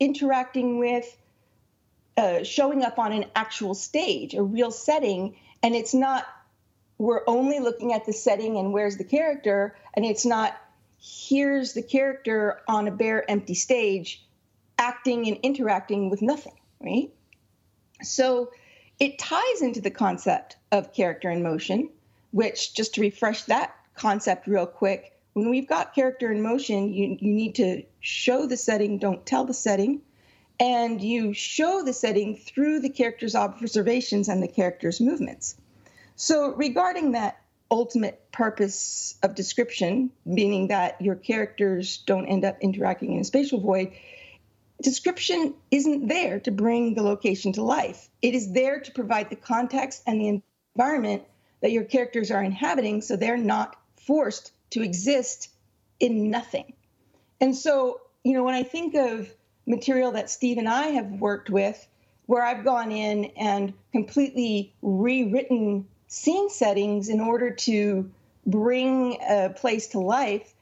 interacting 0.00 0.78
with 0.78 1.16
uh, 2.16 2.42
showing 2.42 2.84
up 2.84 2.98
on 2.98 3.12
an 3.12 3.24
actual 3.34 3.74
stage, 3.74 4.34
a 4.34 4.42
real 4.42 4.70
setting, 4.70 5.36
and 5.62 5.74
it's 5.74 5.94
not 5.94 6.26
we're 6.96 7.22
only 7.26 7.58
looking 7.58 7.92
at 7.92 8.06
the 8.06 8.12
setting 8.12 8.56
and 8.56 8.72
where's 8.72 8.96
the 8.96 9.04
character, 9.04 9.76
and 9.94 10.04
it's 10.04 10.24
not 10.24 10.56
here's 11.04 11.74
the 11.74 11.82
character 11.82 12.62
on 12.66 12.88
a 12.88 12.90
bare 12.90 13.28
empty 13.30 13.54
stage 13.54 14.24
acting 14.78 15.28
and 15.28 15.36
interacting 15.42 16.08
with 16.08 16.22
nothing, 16.22 16.58
right? 16.80 17.10
So 18.02 18.50
it 18.98 19.18
ties 19.18 19.60
into 19.60 19.80
the 19.80 19.90
concept 19.90 20.56
of 20.72 20.94
character 20.94 21.30
in 21.30 21.42
motion, 21.42 21.90
which 22.32 22.74
just 22.74 22.94
to 22.94 23.02
refresh 23.02 23.44
that 23.44 23.76
concept 23.94 24.46
real 24.46 24.66
quick, 24.66 25.12
when 25.34 25.50
we've 25.50 25.68
got 25.68 25.94
character 25.94 26.32
in 26.32 26.42
motion, 26.42 26.92
you, 26.92 27.16
you 27.20 27.34
need 27.34 27.54
to 27.56 27.82
show 28.00 28.46
the 28.46 28.56
setting, 28.56 28.98
don't 28.98 29.26
tell 29.26 29.44
the 29.44 29.54
setting. 29.54 30.00
And 30.58 31.02
you 31.02 31.34
show 31.34 31.82
the 31.82 31.92
setting 31.92 32.36
through 32.36 32.80
the 32.80 32.88
character's 32.88 33.34
observations 33.34 34.28
and 34.28 34.42
the 34.42 34.48
character's 34.48 35.00
movements. 35.00 35.56
So, 36.16 36.54
regarding 36.54 37.12
that 37.12 37.38
ultimate 37.70 38.30
purpose 38.32 39.16
of 39.22 39.34
description, 39.34 40.10
meaning 40.24 40.68
that 40.68 41.00
your 41.00 41.14
characters 41.14 41.98
don't 41.98 42.26
end 42.26 42.44
up 42.44 42.58
interacting 42.60 43.12
in 43.14 43.20
a 43.20 43.24
spatial 43.24 43.60
void, 43.60 43.92
description 44.82 45.54
isn't 45.70 46.08
there 46.08 46.40
to 46.40 46.50
bring 46.50 46.94
the 46.94 47.02
location 47.02 47.52
to 47.52 47.62
life. 47.62 48.08
It 48.22 48.34
is 48.34 48.52
there 48.52 48.80
to 48.80 48.92
provide 48.92 49.30
the 49.30 49.36
context 49.36 50.02
and 50.06 50.20
the 50.20 50.42
environment 50.76 51.24
that 51.62 51.72
your 51.72 51.84
characters 51.84 52.30
are 52.30 52.42
inhabiting 52.42 53.00
so 53.00 53.16
they're 53.16 53.36
not 53.36 53.76
forced 53.96 54.52
to 54.70 54.82
exist 54.82 55.48
in 56.00 56.30
nothing. 56.30 56.74
And 57.40 57.56
so, 57.56 58.00
you 58.22 58.34
know, 58.34 58.44
when 58.44 58.54
I 58.54 58.62
think 58.62 58.94
of 58.94 59.32
material 59.66 60.12
that 60.12 60.28
Steve 60.28 60.58
and 60.58 60.68
I 60.68 60.88
have 60.88 61.10
worked 61.12 61.48
with, 61.48 61.86
where 62.26 62.42
I've 62.42 62.64
gone 62.64 62.90
in 62.90 63.26
and 63.36 63.72
completely 63.92 64.74
rewritten 64.82 65.86
scene 66.14 66.48
settings 66.48 67.08
in 67.08 67.20
order 67.20 67.50
to 67.50 68.08
bring 68.46 69.18
a 69.28 69.52
place 69.54 69.88
to 69.88 69.98
life, 69.98 70.54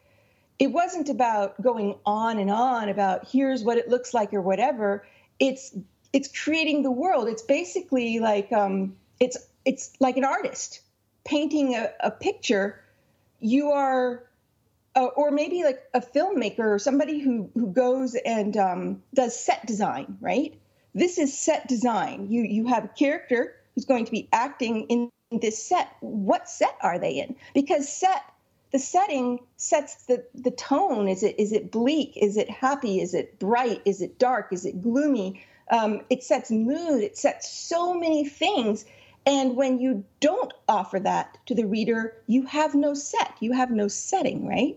it 0.59 0.69
wasn't 0.69 1.11
about 1.11 1.61
going 1.61 1.95
on 2.07 2.39
and 2.39 2.51
on 2.51 2.89
about 2.89 3.29
here's 3.29 3.63
what 3.63 3.77
it 3.77 3.89
looks 3.89 4.15
like 4.15 4.33
or 4.33 4.41
whatever. 4.41 5.05
It's 5.39 5.77
it's 6.13 6.29
creating 6.43 6.83
the 6.83 6.91
world. 6.91 7.29
It's 7.29 7.43
basically 7.43 8.19
like 8.19 8.51
um, 8.53 8.97
it's 9.21 9.37
it's 9.65 9.93
like 10.01 10.17
an 10.17 10.25
artist 10.25 10.81
painting 11.25 11.75
a, 11.75 11.91
a 12.01 12.11
picture. 12.11 12.81
You 13.41 13.73
are 13.73 14.25
uh, 14.97 15.05
or 15.05 15.31
maybe 15.31 15.65
like 15.65 15.83
a 15.93 16.01
filmmaker 16.01 16.61
or 16.61 16.79
somebody 16.79 17.19
who 17.19 17.51
who 17.55 17.67
goes 17.67 18.15
and 18.15 18.57
um, 18.57 19.03
does 19.13 19.39
set 19.39 19.67
design, 19.67 20.17
right? 20.21 20.59
This 20.95 21.19
is 21.19 21.39
set 21.39 21.69
design. 21.69 22.29
You 22.31 22.43
you 22.43 22.69
have 22.69 22.85
a 22.87 22.89
character 22.89 23.57
who's 23.75 23.85
going 23.85 24.07
to 24.07 24.13
be 24.13 24.29
acting 24.33 24.87
in 24.89 25.11
this 25.41 25.63
set. 25.63 25.89
What 26.01 26.49
set 26.49 26.77
are 26.81 26.99
they 26.99 27.13
in? 27.13 27.37
Because 27.55 27.89
set 27.89 28.23
the 28.73 28.79
setting 28.79 29.41
sets 29.57 30.07
the 30.07 30.25
the 30.35 30.51
tone. 30.51 31.09
Is 31.09 31.23
it 31.23 31.39
is 31.39 31.53
it 31.53 31.71
bleak? 31.71 32.17
Is 32.17 32.37
it 32.37 32.51
happy? 32.51 33.01
Is 33.01 33.15
it 33.15 33.39
bright? 33.39 33.83
Is 33.85 34.01
it 34.01 34.19
dark? 34.19 34.53
Is 34.53 34.65
it 34.65 34.81
gloomy? 34.81 35.45
Um, 35.71 36.03
it 36.11 36.23
sets 36.23 36.51
mood. 36.51 37.03
It 37.03 37.17
sets 37.17 37.49
so 37.49 37.95
many 37.95 38.29
things. 38.29 38.85
And 39.25 39.57
when 39.57 39.79
you 39.79 40.05
don't 40.21 40.53
offer 40.69 40.99
that 40.99 41.39
to 41.47 41.55
the 41.55 41.67
reader, 41.67 42.15
you 42.27 42.45
have 42.47 42.75
no 42.75 42.95
set, 42.95 43.33
you 43.41 43.53
have 43.53 43.71
no 43.71 43.87
setting, 43.89 44.49
right? 44.49 44.77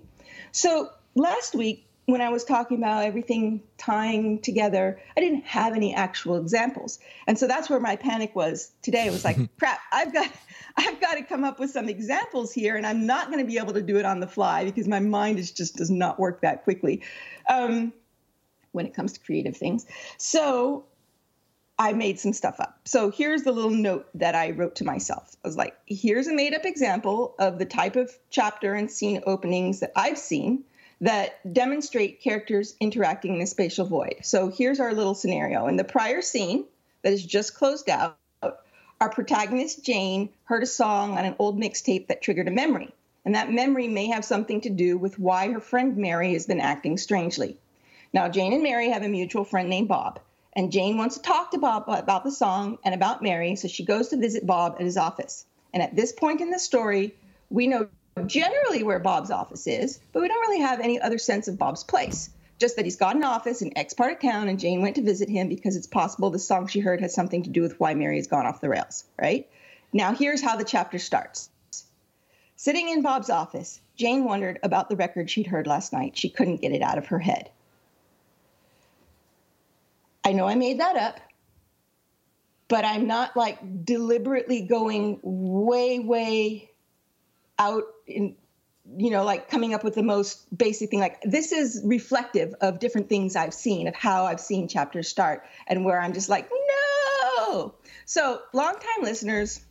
So 0.52 0.92
last 1.16 1.56
week, 1.56 1.86
when 2.06 2.22
I 2.22 2.30
was 2.30 2.44
talking 2.44 2.78
about 2.78 3.04
everything 3.04 3.64
tying 3.78 4.40
together, 4.40 5.00
I 5.18 5.22
didn't 5.22 5.46
have 5.46 5.74
any 5.74 5.94
actual 5.96 6.38
examples. 6.38 7.00
And 7.26 7.38
so 7.38 7.48
that's 7.48 7.70
where 7.70 7.80
my 7.80 7.96
panic 7.96 8.36
was 8.36 8.72
today. 8.84 9.08
It 9.08 9.12
was 9.12 9.26
like, 9.26 9.38
crap, 9.60 9.80
I've 9.92 10.14
got 10.14 10.30
I've 10.78 11.00
got 11.00 11.16
to 11.16 11.24
come 11.24 11.44
up 11.44 11.60
with 11.60 11.72
some 11.72 11.88
examples 11.88 12.54
here, 12.54 12.76
and 12.76 12.86
I'm 12.86 13.06
not 13.06 13.28
going 13.28 13.40
to 13.40 13.46
be 13.46 13.58
able 13.58 13.74
to 13.74 13.82
do 13.82 13.98
it 13.98 14.06
on 14.06 14.20
the 14.20 14.28
fly 14.28 14.66
because 14.66 14.88
my 14.88 15.00
mind 15.00 15.40
is 15.40 15.52
just 15.52 15.78
does 15.78 15.90
not 15.90 16.20
work 16.20 16.42
that 16.42 16.64
quickly 16.64 17.02
um, 17.50 17.94
when 18.74 18.86
it 18.86 18.94
comes 18.94 19.14
to 19.14 19.20
creative 19.22 19.56
things. 19.56 19.86
So 20.18 20.86
I 21.80 21.94
made 21.94 22.20
some 22.20 22.34
stuff 22.34 22.60
up. 22.60 22.80
So 22.86 23.10
here's 23.10 23.44
the 23.44 23.52
little 23.52 23.72
note 23.72 24.08
that 24.16 24.36
I 24.36 24.52
wrote 24.52 24.76
to 24.76 24.84
myself. 24.84 25.36
I 25.44 25.48
was 25.48 25.58
like, 25.58 25.76
here's 25.86 26.28
a 26.28 26.34
made 26.34 26.54
up 26.54 26.66
example 26.66 27.36
of 27.40 27.58
the 27.58 27.66
type 27.66 27.96
of 27.96 28.12
chapter 28.30 28.74
and 28.74 28.92
scene 28.92 29.22
openings 29.26 29.80
that 29.80 29.92
I've 29.96 30.18
seen 30.18 30.66
that 31.02 31.54
demonstrate 31.54 32.22
characters 32.22 32.76
interacting 32.80 33.36
in 33.36 33.42
a 33.42 33.48
spatial 33.48 33.86
void. 33.86 34.16
So 34.24 34.50
here's 34.50 34.80
our 34.80 34.94
little 34.94 35.16
scenario. 35.16 35.68
In 35.68 35.78
the 35.78 35.84
prior 35.84 36.22
scene 36.22 36.66
that 37.02 37.14
is 37.14 37.26
just 37.26 37.56
closed 37.56 37.90
out, 37.90 38.18
our 39.02 39.10
protagonist, 39.10 39.84
Jane, 39.84 40.30
heard 40.46 40.64
a 40.64 40.68
song 40.68 41.18
on 41.18 41.26
an 41.26 41.36
old 41.38 41.60
mixtape 41.60 42.08
that 42.08 42.22
triggered 42.22 42.48
a 42.48 42.52
memory. 42.52 42.94
And 43.26 43.36
that 43.36 43.52
memory 43.52 43.88
may 43.88 44.08
have 44.08 44.24
something 44.24 44.62
to 44.62 44.70
do 44.70 44.98
with 44.98 45.20
why 45.20 45.52
her 45.52 45.60
friend 45.60 45.98
Mary 45.98 46.34
has 46.34 46.46
been 46.46 46.62
acting 46.62 46.98
strangely. 46.98 47.58
Now, 48.14 48.30
Jane 48.30 48.54
and 48.54 48.64
Mary 48.64 48.90
have 48.90 49.04
a 49.04 49.10
mutual 49.10 49.44
friend 49.44 49.70
named 49.70 49.90
Bob. 49.90 50.20
And 50.54 50.72
Jane 50.72 50.98
wants 50.98 51.18
to 51.18 51.22
talk 51.22 51.52
to 51.52 51.58
Bob 51.58 51.84
about 51.90 52.24
the 52.24 52.32
song 52.32 52.78
and 52.86 52.96
about 52.96 53.22
Mary, 53.22 53.58
so 53.58 53.68
she 53.68 53.84
goes 53.84 54.08
to 54.10 54.18
visit 54.18 54.46
Bob 54.46 54.76
at 54.80 54.86
his 54.86 54.96
office. 54.96 55.46
And 55.74 55.84
at 55.84 55.96
this 55.96 56.14
point 56.14 56.40
in 56.40 56.50
the 56.50 56.60
story, 56.60 57.14
we 57.50 57.68
know 57.68 57.90
generally 58.26 58.84
where 58.84 59.00
Bob's 59.00 59.32
office 59.32 59.68
is, 59.68 60.00
but 60.14 60.22
we 60.22 60.28
don't 60.28 60.48
really 60.48 60.62
have 60.62 60.80
any 60.80 61.00
other 61.00 61.18
sense 61.18 61.48
of 61.48 61.58
Bob's 61.58 61.84
place. 61.84 62.30
Just 62.58 62.78
that 62.78 62.86
he's 62.86 62.96
got 62.96 63.18
an 63.18 63.24
office 63.24 63.62
in 63.62 63.78
X 63.78 63.94
part 63.94 64.14
of 64.14 64.22
town, 64.22 64.48
and 64.48 64.60
Jane 64.60 64.82
went 64.82 64.96
to 64.96 65.02
visit 65.02 65.28
him 65.28 65.50
because 65.50 65.76
it's 65.76 65.88
possible 65.88 66.30
the 66.30 66.40
song 66.40 66.68
she 66.68 66.80
heard 66.80 67.02
has 67.02 67.14
something 67.14 67.44
to 67.44 67.50
do 67.50 67.62
with 67.62 67.78
why 67.80 67.94
Mary 67.94 68.16
has 68.16 68.28
gone 68.28 68.46
off 68.46 68.62
the 68.62 68.70
rails, 68.70 69.04
right? 69.22 69.50
Now, 69.92 70.14
here's 70.14 70.42
how 70.42 70.56
the 70.56 70.64
chapter 70.64 70.98
starts. 70.98 71.50
Sitting 72.56 72.88
in 72.88 73.02
Bob's 73.02 73.30
office, 73.30 73.82
Jane 73.98 74.24
wondered 74.24 74.60
about 74.64 74.88
the 74.88 74.96
record 74.96 75.30
she'd 75.30 75.48
heard 75.48 75.68
last 75.68 75.92
night. 75.92 76.18
She 76.18 76.30
couldn't 76.30 76.62
get 76.62 76.72
it 76.72 76.82
out 76.82 76.98
of 76.98 77.08
her 77.08 77.20
head. 77.20 77.50
I 80.24 80.32
know 80.32 80.48
I 80.48 80.56
made 80.56 80.80
that 80.80 80.96
up, 80.96 81.20
but 82.70 82.86
I'm 82.86 83.08
not 83.08 83.36
like 83.36 83.86
deliberately 83.86 84.62
going 84.62 85.20
way, 85.22 86.00
way 86.00 86.72
out 87.60 87.84
in, 88.08 88.36
you 88.98 89.10
know, 89.10 89.24
like 89.24 89.50
coming 89.50 89.74
up 89.74 89.84
with 89.84 89.96
the 89.96 90.04
most 90.04 90.56
basic 90.56 90.90
thing. 90.90 91.00
Like 91.00 91.22
this 91.22 91.52
is 91.52 91.82
reflective 91.84 92.54
of 92.62 92.80
different 92.80 93.10
things 93.10 93.36
I've 93.36 93.54
seen, 93.54 93.88
of 93.88 93.96
how 93.96 94.26
I've 94.26 94.40
seen 94.40 94.68
chapters 94.68 95.08
start, 95.08 95.46
and 95.68 95.86
where 95.86 96.00
I'm 96.00 96.14
just 96.14 96.30
like, 96.30 96.50
no. 97.48 97.76
So, 98.06 98.42
longtime 98.54 99.04
listeners 99.04 99.62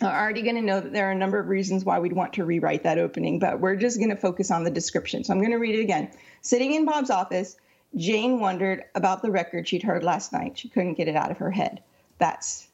are 0.00 0.22
already 0.22 0.42
going 0.42 0.54
to 0.54 0.62
know 0.62 0.80
that 0.80 0.92
there 0.92 1.08
are 1.08 1.12
a 1.12 1.16
number 1.16 1.38
of 1.38 1.48
reasons 1.48 1.84
why 1.84 1.98
we'd 1.98 2.12
want 2.12 2.32
to 2.34 2.44
rewrite 2.44 2.84
that 2.84 2.98
opening, 2.98 3.38
but 3.38 3.60
we're 3.60 3.76
just 3.76 3.98
going 3.98 4.10
to 4.10 4.16
focus 4.16 4.50
on 4.50 4.64
the 4.64 4.70
description. 4.70 5.24
So, 5.24 5.32
I'm 5.32 5.40
going 5.40 5.50
to 5.50 5.58
read 5.58 5.74
it 5.74 5.82
again. 5.82 6.10
Sitting 6.40 6.74
in 6.74 6.84
Bob's 6.84 7.10
office, 7.10 7.56
Jane 7.96 8.40
wondered 8.40 8.84
about 8.94 9.22
the 9.22 9.30
record 9.30 9.68
she'd 9.68 9.82
heard 9.82 10.02
last 10.02 10.32
night. 10.32 10.58
She 10.58 10.68
couldn't 10.68 10.94
get 10.94 11.08
it 11.08 11.16
out 11.16 11.30
of 11.30 11.38
her 11.38 11.50
head. 11.50 11.82
That's 12.18 12.68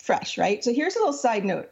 fresh, 0.00 0.38
right? 0.38 0.62
So 0.62 0.72
here's 0.72 0.96
a 0.96 0.98
little 0.98 1.12
side 1.12 1.44
note. 1.44 1.70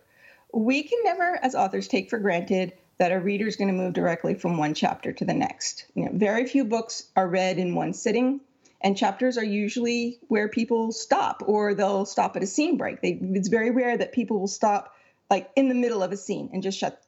We 0.52 0.82
can 0.82 0.98
never, 1.04 1.38
as 1.42 1.54
authors, 1.54 1.88
take 1.88 2.10
for 2.10 2.18
granted 2.18 2.72
that 2.98 3.12
a 3.12 3.18
reader 3.18 3.46
is 3.46 3.56
going 3.56 3.68
to 3.68 3.74
move 3.74 3.94
directly 3.94 4.34
from 4.34 4.58
one 4.58 4.74
chapter 4.74 5.12
to 5.12 5.24
the 5.24 5.32
next. 5.32 5.86
You 5.94 6.04
know, 6.04 6.10
very 6.12 6.46
few 6.46 6.64
books 6.64 7.08
are 7.16 7.28
read 7.28 7.58
in 7.58 7.74
one 7.74 7.94
sitting, 7.94 8.40
and 8.80 8.96
chapters 8.96 9.38
are 9.38 9.44
usually 9.44 10.18
where 10.28 10.48
people 10.48 10.92
stop 10.92 11.42
or 11.46 11.74
they'll 11.74 12.04
stop 12.04 12.36
at 12.36 12.42
a 12.42 12.46
scene 12.46 12.76
break. 12.76 13.00
They, 13.00 13.18
it's 13.20 13.48
very 13.48 13.70
rare 13.70 13.96
that 13.96 14.12
people 14.12 14.38
will 14.38 14.48
stop 14.48 14.94
like 15.30 15.50
in 15.56 15.68
the 15.68 15.74
middle 15.74 16.02
of 16.02 16.12
a 16.12 16.16
scene 16.16 16.50
and 16.52 16.62
just 16.62 16.78
shut 16.78 17.00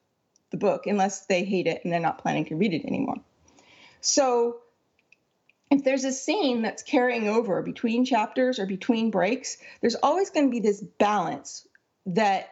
the 0.50 0.56
book 0.56 0.86
unless 0.86 1.26
they 1.26 1.44
hate 1.44 1.66
it 1.66 1.82
and 1.82 1.92
they're 1.92 2.00
not 2.00 2.18
planning 2.18 2.44
to 2.46 2.56
read 2.56 2.72
it 2.72 2.84
anymore. 2.84 3.16
So 4.00 4.58
if 5.70 5.84
there's 5.84 6.04
a 6.04 6.12
scene 6.12 6.62
that's 6.62 6.82
carrying 6.82 7.28
over 7.28 7.62
between 7.62 8.04
chapters 8.04 8.58
or 8.58 8.66
between 8.66 9.10
breaks, 9.10 9.56
there's 9.80 9.94
always 9.96 10.30
going 10.30 10.46
to 10.46 10.50
be 10.50 10.60
this 10.60 10.80
balance 10.80 11.66
that 12.06 12.50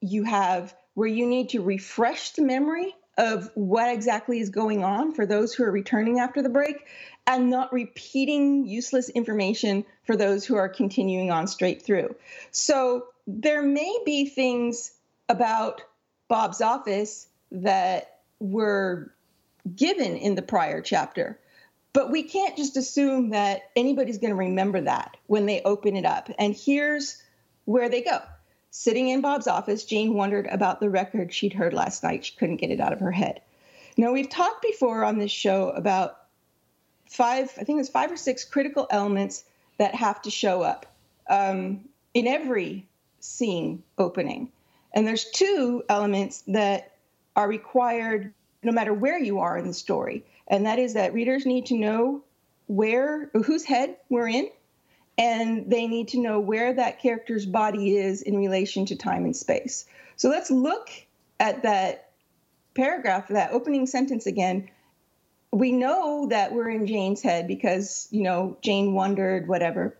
you 0.00 0.24
have 0.24 0.74
where 0.94 1.08
you 1.08 1.26
need 1.26 1.50
to 1.50 1.62
refresh 1.62 2.30
the 2.30 2.42
memory 2.42 2.94
of 3.16 3.50
what 3.54 3.92
exactly 3.92 4.38
is 4.38 4.50
going 4.50 4.84
on 4.84 5.12
for 5.12 5.26
those 5.26 5.52
who 5.52 5.64
are 5.64 5.70
returning 5.70 6.20
after 6.20 6.40
the 6.42 6.48
break 6.48 6.86
and 7.26 7.50
not 7.50 7.72
repeating 7.72 8.66
useless 8.66 9.08
information 9.08 9.84
for 10.04 10.16
those 10.16 10.44
who 10.44 10.56
are 10.56 10.68
continuing 10.68 11.30
on 11.30 11.46
straight 11.46 11.82
through. 11.82 12.14
So 12.52 13.06
there 13.26 13.62
may 13.62 13.98
be 14.04 14.26
things 14.26 14.92
about 15.28 15.82
Bob's 16.28 16.60
office 16.60 17.26
that 17.50 18.20
were 18.38 19.12
given 19.74 20.16
in 20.16 20.36
the 20.36 20.42
prior 20.42 20.80
chapter 20.80 21.38
but 21.92 22.10
we 22.12 22.22
can't 22.22 22.56
just 22.56 22.76
assume 22.76 23.30
that 23.30 23.70
anybody's 23.74 24.18
going 24.18 24.30
to 24.30 24.36
remember 24.36 24.80
that 24.82 25.16
when 25.26 25.46
they 25.46 25.62
open 25.62 25.96
it 25.96 26.04
up. 26.04 26.30
And 26.38 26.54
here's 26.54 27.20
where 27.64 27.88
they 27.88 28.02
go. 28.02 28.20
Sitting 28.70 29.08
in 29.08 29.20
Bob's 29.20 29.46
office, 29.46 29.84
Jane 29.84 30.14
wondered 30.14 30.46
about 30.46 30.80
the 30.80 30.90
record 30.90 31.32
she'd 31.32 31.54
heard 31.54 31.72
last 31.72 32.02
night. 32.02 32.24
She 32.24 32.36
couldn't 32.36 32.56
get 32.56 32.70
it 32.70 32.80
out 32.80 32.92
of 32.92 33.00
her 33.00 33.10
head. 33.10 33.40
Now, 33.96 34.12
we've 34.12 34.28
talked 34.28 34.62
before 34.62 35.04
on 35.04 35.18
this 35.18 35.32
show 35.32 35.70
about 35.70 36.18
five, 37.10 37.52
I 37.58 37.64
think 37.64 37.80
it's 37.80 37.88
five 37.88 38.12
or 38.12 38.16
six 38.16 38.44
critical 38.44 38.86
elements 38.90 39.44
that 39.78 39.94
have 39.94 40.22
to 40.22 40.30
show 40.30 40.62
up 40.62 40.86
um, 41.28 41.88
in 42.14 42.26
every 42.26 42.86
scene 43.20 43.82
opening. 43.96 44.52
And 44.92 45.06
there's 45.06 45.30
two 45.30 45.82
elements 45.88 46.42
that 46.48 46.92
are 47.36 47.48
required 47.48 48.32
no 48.62 48.72
matter 48.72 48.92
where 48.92 49.18
you 49.18 49.38
are 49.38 49.56
in 49.56 49.66
the 49.66 49.74
story. 49.74 50.24
And 50.46 50.66
that 50.66 50.78
is 50.78 50.94
that 50.94 51.14
readers 51.14 51.46
need 51.46 51.66
to 51.66 51.76
know 51.76 52.22
where, 52.66 53.30
whose 53.32 53.64
head 53.64 53.96
we're 54.08 54.28
in, 54.28 54.48
and 55.18 55.68
they 55.68 55.88
need 55.88 56.08
to 56.08 56.20
know 56.20 56.38
where 56.38 56.72
that 56.72 57.02
character's 57.02 57.44
body 57.44 57.96
is 57.96 58.22
in 58.22 58.36
relation 58.36 58.86
to 58.86 58.96
time 58.96 59.24
and 59.24 59.36
space. 59.36 59.84
So 60.14 60.30
let's 60.30 60.50
look 60.50 60.88
at 61.40 61.64
that 61.64 62.10
paragraph, 62.74 63.26
that 63.28 63.50
opening 63.50 63.86
sentence 63.86 64.26
again. 64.26 64.70
We 65.52 65.72
know 65.72 66.28
that 66.28 66.52
we're 66.52 66.70
in 66.70 66.86
Jane's 66.86 67.20
head 67.20 67.48
because, 67.48 68.06
you 68.12 68.22
know, 68.22 68.56
Jane 68.62 68.94
wondered, 68.94 69.48
whatever. 69.48 69.98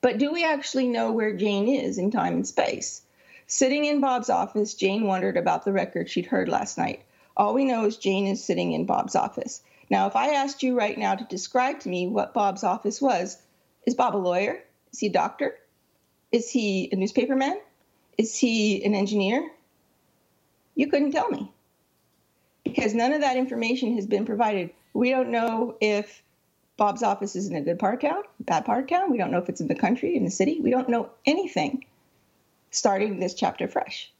But 0.00 0.16
do 0.16 0.32
we 0.32 0.44
actually 0.44 0.88
know 0.88 1.12
where 1.12 1.36
Jane 1.36 1.68
is 1.68 1.98
in 1.98 2.10
time 2.10 2.34
and 2.34 2.48
space? 2.48 3.02
Sitting 3.46 3.84
in 3.84 4.00
Bob's 4.00 4.30
office, 4.30 4.74
Jane 4.74 5.06
wondered 5.06 5.36
about 5.36 5.64
the 5.64 5.72
record 5.72 6.08
she'd 6.08 6.26
heard 6.26 6.48
last 6.48 6.78
night. 6.78 7.02
All 7.36 7.52
we 7.52 7.64
know 7.66 7.84
is 7.84 7.98
Jane 7.98 8.26
is 8.26 8.42
sitting 8.42 8.72
in 8.72 8.86
Bob's 8.86 9.16
office. 9.16 9.60
Now, 9.90 10.06
if 10.06 10.16
I 10.16 10.34
asked 10.34 10.62
you 10.62 10.78
right 10.78 10.96
now 10.96 11.16
to 11.16 11.24
describe 11.24 11.80
to 11.80 11.88
me 11.88 12.06
what 12.06 12.32
Bob's 12.32 12.64
office 12.64 13.02
was, 13.02 13.36
is 13.86 13.94
Bob 13.94 14.16
a 14.16 14.18
lawyer? 14.18 14.62
Is 14.92 14.98
he 14.98 15.06
a 15.08 15.12
doctor? 15.12 15.56
Is 16.32 16.50
he 16.50 16.90
a 16.92 16.96
newspaperman? 16.96 17.56
Is 18.18 18.36
he 18.36 18.84
an 18.84 18.94
engineer? 18.94 19.50
You 20.74 20.88
couldn't 20.88 21.12
tell 21.12 21.28
me 21.30 21.50
because 22.64 22.94
none 22.94 23.12
of 23.12 23.22
that 23.22 23.36
information 23.36 23.96
has 23.96 24.06
been 24.06 24.26
provided. 24.26 24.70
We 24.92 25.10
don't 25.10 25.30
know 25.30 25.76
if 25.80 26.22
Bob's 26.76 27.02
office 27.02 27.36
is 27.36 27.48
in 27.48 27.56
a 27.56 27.60
good 27.60 27.78
part 27.78 28.02
of 28.02 28.10
town, 28.10 28.22
bad 28.40 28.64
part 28.64 28.84
of 28.84 28.88
town. 28.88 29.10
We 29.10 29.18
don't 29.18 29.30
know 29.30 29.38
if 29.38 29.48
it's 29.48 29.60
in 29.60 29.68
the 29.68 29.74
country, 29.74 30.16
in 30.16 30.24
the 30.24 30.30
city. 30.30 30.60
We 30.60 30.70
don't 30.70 30.88
know 30.88 31.10
anything 31.26 31.84
starting 32.70 33.18
this 33.18 33.34
chapter 33.34 33.68
fresh. 33.68 34.10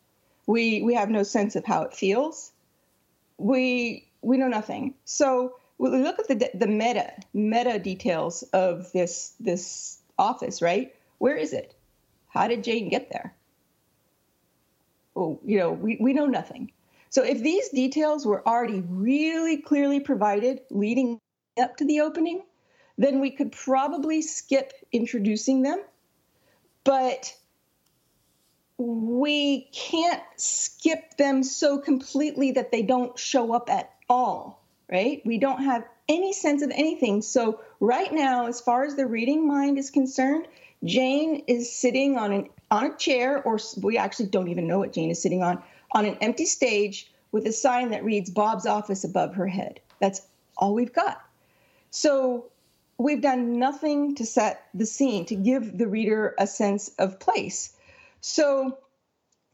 We 0.47 0.83
we 0.83 0.95
have 0.95 1.11
no 1.11 1.23
sense 1.23 1.57
of 1.57 1.65
how 1.65 1.83
it 1.83 1.95
feels. 1.95 2.53
We 3.39 4.09
we 4.23 4.37
know 4.37 4.49
nothing. 4.49 4.95
So 5.05 5.55
we 5.81 6.03
look 6.03 6.19
at 6.19 6.29
the 6.29 6.51
the 6.55 6.67
meta 6.67 7.13
meta 7.33 7.79
details 7.79 8.43
of 8.53 8.93
this 8.93 9.35
this 9.41 9.99
office, 10.19 10.61
right? 10.61 10.95
Where 11.19 11.37
is 11.37 11.53
it? 11.53 11.75
How 12.29 12.49
did 12.49 12.63
Jane 12.63 12.91
get 12.91 13.11
there? 13.11 13.35
Well, 15.15 15.41
you 15.45 15.59
know, 15.59 15.73
we, 15.73 15.97
we 16.01 16.13
know 16.13 16.27
nothing. 16.27 16.71
So 17.09 17.25
if 17.25 17.43
these 17.43 17.71
details 17.71 18.25
were 18.25 18.47
already 18.47 18.81
really 18.89 19.57
clearly 19.57 20.01
provided 20.01 20.61
leading 20.71 21.21
up 21.61 21.77
to 21.79 21.85
the 21.85 22.03
opening, 22.03 22.43
then 22.99 23.19
we 23.19 23.31
could 23.31 23.51
probably 23.51 24.23
skip 24.23 24.73
introducing 24.93 25.63
them. 25.63 25.83
But 26.85 27.35
we 28.79 29.69
can't 29.73 30.23
skip 30.37 31.17
them 31.17 31.43
so 31.43 31.79
completely 31.79 32.53
that 32.53 32.71
they 32.71 32.83
don't 32.83 33.19
show 33.19 33.53
up 33.53 33.69
at 33.69 33.93
all, 34.09 34.60
right? 34.91 35.23
We 35.25 35.39
don't 35.39 35.63
have 35.63 35.85
any 36.09 36.33
sense 36.33 36.63
of 36.63 36.71
anything. 36.71 37.23
So, 37.23 37.61
right 37.79 38.13
now, 38.13 38.47
as 38.47 38.61
far 38.61 38.85
as 38.85 38.97
the 38.97 39.07
reading 39.07 39.47
mind 39.47 39.79
is 39.79 39.91
concerned, 39.91 40.47
Jane 40.85 41.45
is 41.47 41.73
sitting 41.73 42.17
on 42.17 42.33
an 42.33 42.49
on 42.71 42.87
a 42.87 42.97
chair, 42.97 43.43
or 43.43 43.59
we 43.83 43.99
actually 43.99 44.29
don't 44.29 44.49
even 44.49 44.67
know 44.67 44.79
what 44.79 44.93
Jane 44.93 45.11
is 45.11 45.21
sitting 45.21 45.43
on, 45.43 45.63
on 45.93 46.05
an 46.05 46.17
empty 46.21 46.47
stage 46.47 47.11
with 47.33 47.47
a 47.47 47.53
sign 47.53 47.91
that 47.91 48.05
reads 48.05 48.31
Bob's 48.31 48.67
office 48.67 49.05
above 49.05 49.35
her 49.35 49.49
head. 49.49 49.81
That's 50.01 50.23
all 50.57 50.75
we've 50.75 50.93
got. 50.93 51.21
So 51.91 52.47
we've 52.97 53.21
done 53.21 53.59
nothing 53.59 54.15
to 54.17 54.27
set 54.27 54.69
the 54.73 54.87
scene, 54.87 55.25
to 55.27 55.35
give 55.35 55.77
the 55.77 55.89
reader 55.89 56.35
a 56.39 56.47
sense 56.47 56.91
of 56.99 57.19
place. 57.19 57.75
So 58.21 58.79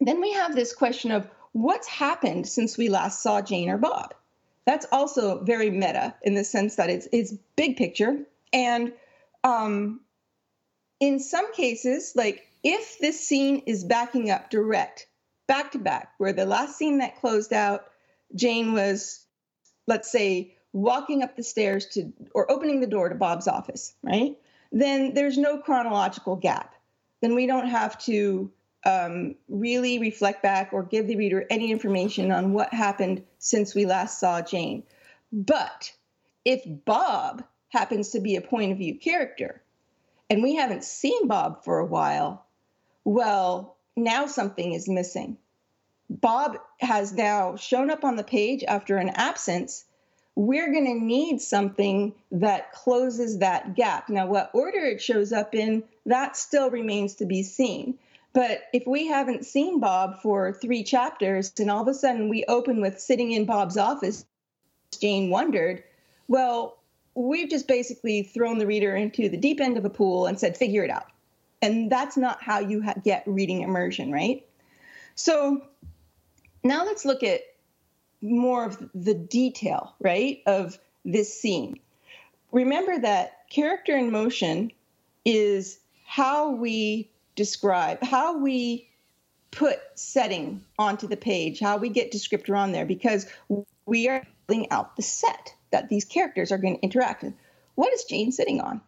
then 0.00 0.20
we 0.20 0.32
have 0.32 0.54
this 0.54 0.74
question 0.74 1.10
of 1.10 1.28
what's 1.52 1.88
happened 1.88 2.46
since 2.46 2.76
we 2.76 2.88
last 2.90 3.22
saw 3.22 3.40
Jane 3.40 3.70
or 3.70 3.78
Bob? 3.78 4.14
That's 4.66 4.86
also 4.92 5.42
very 5.44 5.70
meta 5.70 6.14
in 6.22 6.34
the 6.34 6.44
sense 6.44 6.76
that 6.76 6.90
it's, 6.90 7.08
it's 7.12 7.32
big 7.56 7.76
picture. 7.76 8.18
And 8.52 8.92
um, 9.44 10.00
in 11.00 11.20
some 11.20 11.52
cases, 11.54 12.12
like 12.16 12.46
if 12.64 12.98
this 12.98 13.20
scene 13.26 13.62
is 13.66 13.84
backing 13.84 14.30
up 14.30 14.50
direct, 14.50 15.06
back 15.46 15.72
to 15.72 15.78
back, 15.78 16.12
where 16.18 16.32
the 16.32 16.46
last 16.46 16.76
scene 16.76 16.98
that 16.98 17.20
closed 17.20 17.52
out, 17.52 17.84
Jane 18.34 18.72
was, 18.72 19.24
let's 19.86 20.10
say, 20.10 20.56
walking 20.72 21.22
up 21.22 21.36
the 21.36 21.44
stairs 21.44 21.86
to 21.86 22.12
or 22.34 22.50
opening 22.50 22.80
the 22.80 22.86
door 22.86 23.08
to 23.08 23.14
Bob's 23.14 23.46
office, 23.48 23.94
right? 24.02 24.36
Then 24.72 25.14
there's 25.14 25.38
no 25.38 25.58
chronological 25.58 26.36
gap. 26.36 26.74
Then 27.22 27.34
we 27.34 27.46
don't 27.46 27.68
have 27.68 27.98
to 28.04 28.50
um, 28.86 29.34
really 29.48 29.98
reflect 29.98 30.42
back 30.42 30.72
or 30.72 30.84
give 30.84 31.08
the 31.08 31.16
reader 31.16 31.44
any 31.50 31.72
information 31.72 32.30
on 32.30 32.52
what 32.52 32.72
happened 32.72 33.24
since 33.38 33.74
we 33.74 33.84
last 33.84 34.20
saw 34.20 34.40
Jane. 34.40 34.84
But 35.32 35.92
if 36.44 36.62
Bob 36.84 37.44
happens 37.68 38.10
to 38.10 38.20
be 38.20 38.36
a 38.36 38.40
point 38.40 38.70
of 38.70 38.78
view 38.78 38.96
character 38.96 39.60
and 40.30 40.42
we 40.42 40.54
haven't 40.54 40.84
seen 40.84 41.26
Bob 41.26 41.64
for 41.64 41.80
a 41.80 41.84
while, 41.84 42.46
well, 43.04 43.76
now 43.96 44.26
something 44.26 44.72
is 44.72 44.88
missing. 44.88 45.36
Bob 46.08 46.56
has 46.78 47.12
now 47.12 47.56
shown 47.56 47.90
up 47.90 48.04
on 48.04 48.14
the 48.14 48.22
page 48.22 48.62
after 48.62 48.96
an 48.98 49.08
absence 49.10 49.84
we're 50.36 50.70
going 50.70 50.84
to 50.84 51.04
need 51.04 51.40
something 51.40 52.14
that 52.30 52.70
closes 52.72 53.38
that 53.38 53.74
gap. 53.74 54.10
Now, 54.10 54.26
what 54.26 54.50
order 54.52 54.80
it 54.80 55.00
shows 55.00 55.32
up 55.32 55.54
in, 55.54 55.82
that 56.04 56.36
still 56.36 56.70
remains 56.70 57.16
to 57.16 57.24
be 57.24 57.42
seen. 57.42 57.98
But 58.36 58.64
if 58.74 58.86
we 58.86 59.06
haven't 59.06 59.46
seen 59.46 59.80
Bob 59.80 60.20
for 60.20 60.52
three 60.52 60.84
chapters 60.84 61.54
and 61.58 61.70
all 61.70 61.80
of 61.80 61.88
a 61.88 61.94
sudden 61.94 62.28
we 62.28 62.44
open 62.44 62.82
with 62.82 63.00
sitting 63.00 63.32
in 63.32 63.46
Bob's 63.46 63.78
office, 63.78 64.26
Jane 65.00 65.30
wondered, 65.30 65.82
well, 66.28 66.76
we've 67.14 67.48
just 67.48 67.66
basically 67.66 68.24
thrown 68.24 68.58
the 68.58 68.66
reader 68.66 68.94
into 68.94 69.30
the 69.30 69.38
deep 69.38 69.58
end 69.58 69.78
of 69.78 69.86
a 69.86 69.90
pool 69.90 70.26
and 70.26 70.38
said, 70.38 70.54
figure 70.54 70.84
it 70.84 70.90
out. 70.90 71.06
And 71.62 71.90
that's 71.90 72.18
not 72.18 72.42
how 72.42 72.58
you 72.58 72.82
ha- 72.82 73.00
get 73.02 73.22
reading 73.26 73.62
immersion, 73.62 74.12
right? 74.12 74.46
So 75.14 75.62
now 76.62 76.84
let's 76.84 77.06
look 77.06 77.22
at 77.22 77.40
more 78.20 78.66
of 78.66 78.86
the 78.94 79.14
detail, 79.14 79.94
right, 79.98 80.42
of 80.44 80.78
this 81.06 81.32
scene. 81.32 81.80
Remember 82.52 82.98
that 82.98 83.48
character 83.48 83.96
in 83.96 84.10
motion 84.10 84.72
is 85.24 85.78
how 86.04 86.50
we 86.50 87.08
describe, 87.36 88.02
how 88.02 88.38
we 88.38 88.88
put 89.52 89.78
setting 89.94 90.64
onto 90.78 91.06
the 91.06 91.16
page, 91.16 91.60
how 91.60 91.76
we 91.76 91.88
get 91.88 92.12
descriptor 92.12 92.58
on 92.58 92.72
there, 92.72 92.84
because 92.84 93.26
we 93.86 94.08
are 94.08 94.26
building 94.46 94.70
out 94.70 94.96
the 94.96 95.02
set 95.02 95.54
that 95.70 95.88
these 95.88 96.04
characters 96.04 96.50
are 96.52 96.58
going 96.58 96.76
to 96.76 96.82
interact 96.82 97.22
with. 97.22 97.34
What 97.74 97.92
is 97.92 98.04
Jane 98.04 98.32
sitting 98.32 98.60
on? 98.60 98.80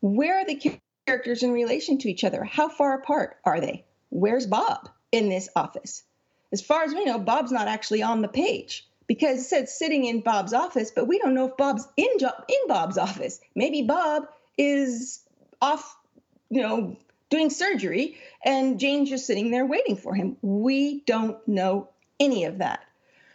Where 0.00 0.38
are 0.38 0.44
the 0.44 0.78
characters 1.06 1.42
in 1.42 1.52
relation 1.52 1.98
to 1.98 2.10
each 2.10 2.24
other? 2.24 2.44
How 2.44 2.68
far 2.68 2.94
apart 2.94 3.38
are 3.44 3.60
they? 3.60 3.84
Where's 4.10 4.46
Bob 4.46 4.88
in 5.12 5.28
this 5.28 5.48
office? 5.56 6.02
As 6.52 6.60
far 6.60 6.84
as 6.84 6.94
we 6.94 7.04
know, 7.04 7.18
Bob's 7.18 7.52
not 7.52 7.68
actually 7.68 8.02
on 8.02 8.22
the 8.22 8.28
page 8.28 8.86
because 9.06 9.40
it 9.40 9.44
says 9.44 9.78
sitting 9.78 10.04
in 10.04 10.20
Bob's 10.20 10.52
office, 10.52 10.90
but 10.94 11.06
we 11.06 11.18
don't 11.18 11.34
know 11.34 11.46
if 11.46 11.56
Bob's 11.56 11.86
in 11.96 12.08
in 12.20 12.68
Bob's 12.68 12.98
office. 12.98 13.40
Maybe 13.54 13.82
Bob 13.82 14.28
is 14.58 15.20
off, 15.60 15.96
you 16.50 16.62
know, 16.62 16.96
doing 17.30 17.50
surgery 17.50 18.16
and 18.44 18.78
Jane's 18.78 19.10
just 19.10 19.26
sitting 19.26 19.50
there 19.50 19.66
waiting 19.66 19.96
for 19.96 20.14
him. 20.14 20.36
We 20.42 21.00
don't 21.00 21.36
know 21.48 21.88
any 22.20 22.44
of 22.44 22.58
that. 22.58 22.80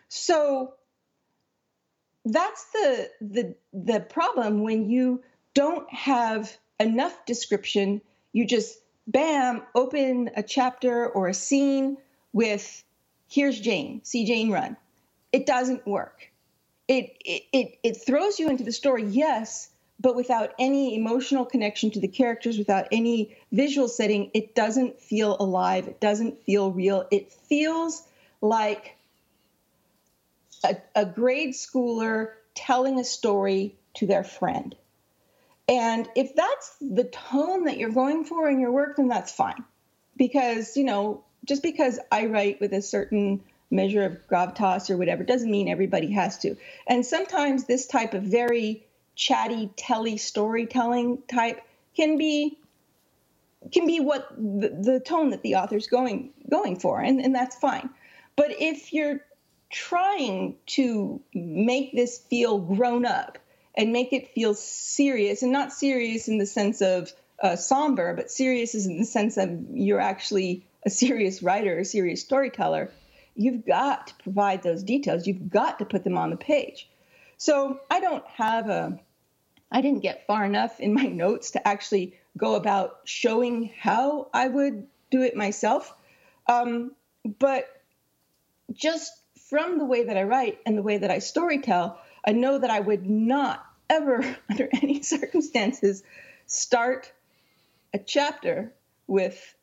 So 0.07 0.73
that's 2.25 2.65
the 2.71 3.09
the 3.21 3.55
the 3.73 3.99
problem 3.99 4.61
when 4.61 4.89
you 4.89 5.23
don't 5.53 5.91
have 5.93 6.55
enough 6.79 7.25
description, 7.25 8.01
you 8.33 8.45
just 8.45 8.77
bam, 9.07 9.63
open 9.75 10.31
a 10.35 10.43
chapter 10.43 11.07
or 11.07 11.27
a 11.27 11.33
scene 11.33 11.97
with 12.33 12.83
here's 13.27 13.59
Jane, 13.59 14.01
see 14.03 14.25
Jane 14.25 14.51
run. 14.51 14.77
It 15.31 15.45
doesn't 15.45 15.87
work. 15.87 16.29
It, 16.87 17.15
it, 17.23 17.43
it, 17.53 17.79
it 17.83 17.93
throws 18.05 18.39
you 18.39 18.49
into 18.49 18.65
the 18.65 18.71
story, 18.71 19.05
yes, 19.05 19.69
but 20.01 20.15
without 20.15 20.53
any 20.57 20.95
emotional 20.95 21.45
connection 21.45 21.91
to 21.91 21.99
the 21.99 22.07
characters, 22.07 22.57
without 22.57 22.87
any 22.91 23.37
visual 23.51 23.87
setting, 23.87 24.31
it 24.33 24.55
doesn't 24.55 24.99
feel 24.99 25.37
alive. 25.39 25.87
It 25.87 25.99
doesn't 25.99 26.43
feel 26.43 26.71
real. 26.71 27.07
It 27.11 27.31
feels 27.31 28.01
like 28.41 28.97
a, 30.63 30.77
a 30.95 31.05
grade 31.05 31.53
schooler 31.53 32.29
telling 32.55 32.99
a 32.99 33.03
story 33.03 33.75
to 33.95 34.07
their 34.07 34.23
friend. 34.23 34.75
And 35.67 36.09
if 36.15 36.35
that's 36.35 36.75
the 36.81 37.03
tone 37.03 37.65
that 37.65 37.77
you're 37.77 37.91
going 37.91 38.25
for 38.25 38.49
in 38.49 38.59
your 38.59 38.71
work, 38.71 38.97
then 38.97 39.07
that's 39.07 39.31
fine. 39.31 39.63
Because, 40.17 40.75
you 40.75 40.83
know, 40.83 41.23
just 41.45 41.61
because 41.61 41.99
I 42.11 42.25
write 42.25 42.59
with 42.59 42.73
a 42.73 42.81
certain 42.81 43.43
measure 43.69 44.03
of 44.03 44.27
gravitas 44.27 44.89
or 44.89 44.97
whatever 44.97 45.23
doesn't 45.23 45.49
mean 45.49 45.69
everybody 45.69 46.11
has 46.11 46.39
to. 46.39 46.55
And 46.87 47.05
sometimes 47.05 47.65
this 47.65 47.85
type 47.85 48.15
of 48.15 48.23
very 48.23 48.83
chatty, 49.15 49.71
telly 49.75 50.17
storytelling 50.17 51.23
type 51.27 51.61
can 51.95 52.17
be 52.17 52.57
can 53.71 53.85
be 53.85 53.99
what 53.99 54.27
the, 54.35 54.69
the 54.69 54.99
tone 54.99 55.29
that 55.29 55.43
the 55.43 55.55
author's 55.55 55.87
going 55.87 56.31
going 56.49 56.79
for, 56.79 56.99
and, 56.99 57.21
and 57.21 57.35
that's 57.35 57.55
fine. 57.55 57.89
But 58.35 58.55
if 58.59 58.91
you're 58.93 59.21
trying 59.69 60.55
to 60.65 61.21
make 61.33 61.93
this 61.93 62.17
feel 62.17 62.59
grown 62.59 63.05
up 63.05 63.37
and 63.75 63.93
make 63.93 64.13
it 64.13 64.33
feel 64.33 64.53
serious, 64.53 65.43
and 65.43 65.51
not 65.51 65.71
serious 65.71 66.27
in 66.27 66.37
the 66.37 66.45
sense 66.45 66.81
of 66.81 67.11
uh, 67.41 67.55
somber, 67.55 68.13
but 68.15 68.29
serious 68.31 68.73
in 68.73 68.97
the 68.97 69.05
sense 69.05 69.37
of 69.37 69.49
you're 69.71 69.99
actually 69.99 70.65
a 70.85 70.89
serious 70.89 71.41
writer, 71.41 71.79
a 71.79 71.85
serious 71.85 72.21
storyteller, 72.21 72.91
you've 73.35 73.65
got 73.65 74.07
to 74.07 74.13
provide 74.23 74.63
those 74.63 74.83
details. 74.83 75.27
You've 75.27 75.49
got 75.49 75.79
to 75.79 75.85
put 75.85 76.03
them 76.03 76.17
on 76.17 76.31
the 76.31 76.37
page. 76.37 76.89
So 77.41 77.79
I 77.89 77.99
don't 78.01 78.23
have 78.27 78.69
a, 78.69 78.99
I 79.71 79.81
didn't 79.81 80.03
get 80.03 80.27
far 80.27 80.45
enough 80.45 80.79
in 80.79 80.93
my 80.93 81.07
notes 81.07 81.49
to 81.51 81.67
actually 81.67 82.13
go 82.37 82.53
about 82.53 82.99
showing 83.05 83.73
how 83.79 84.27
I 84.31 84.47
would 84.47 84.85
do 85.09 85.23
it 85.23 85.35
myself. 85.35 85.91
Um, 86.45 86.91
but 87.39 87.65
just 88.71 89.11
from 89.49 89.79
the 89.79 89.85
way 89.85 90.03
that 90.03 90.17
I 90.17 90.21
write 90.21 90.59
and 90.67 90.77
the 90.77 90.83
way 90.83 90.99
that 90.99 91.09
I 91.09 91.17
storytell, 91.17 91.97
I 92.23 92.33
know 92.33 92.59
that 92.59 92.69
I 92.69 92.79
would 92.79 93.09
not 93.09 93.65
ever, 93.89 94.23
under 94.51 94.69
any 94.73 95.01
circumstances, 95.01 96.03
start 96.45 97.11
a 97.91 97.97
chapter 97.97 98.71
with 99.07 99.55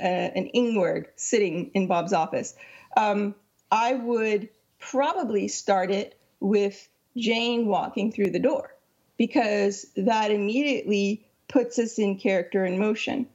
uh, 0.00 0.04
an 0.04 0.46
ing 0.46 0.78
word 0.78 1.08
sitting 1.16 1.72
in 1.74 1.88
Bob's 1.88 2.12
office. 2.12 2.54
Um, 2.96 3.34
I 3.72 3.94
would 3.94 4.50
probably 4.78 5.48
start 5.48 5.90
it 5.90 6.16
with 6.38 6.88
Jane 7.18 7.66
walking 7.66 8.12
through 8.12 8.30
the 8.30 8.38
door 8.38 8.74
because 9.16 9.86
that 9.96 10.30
immediately 10.30 11.26
puts 11.48 11.78
us 11.78 11.98
in 11.98 12.18
character 12.18 12.64
and 12.64 12.78
motion. 12.78 13.26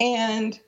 And 0.00 0.58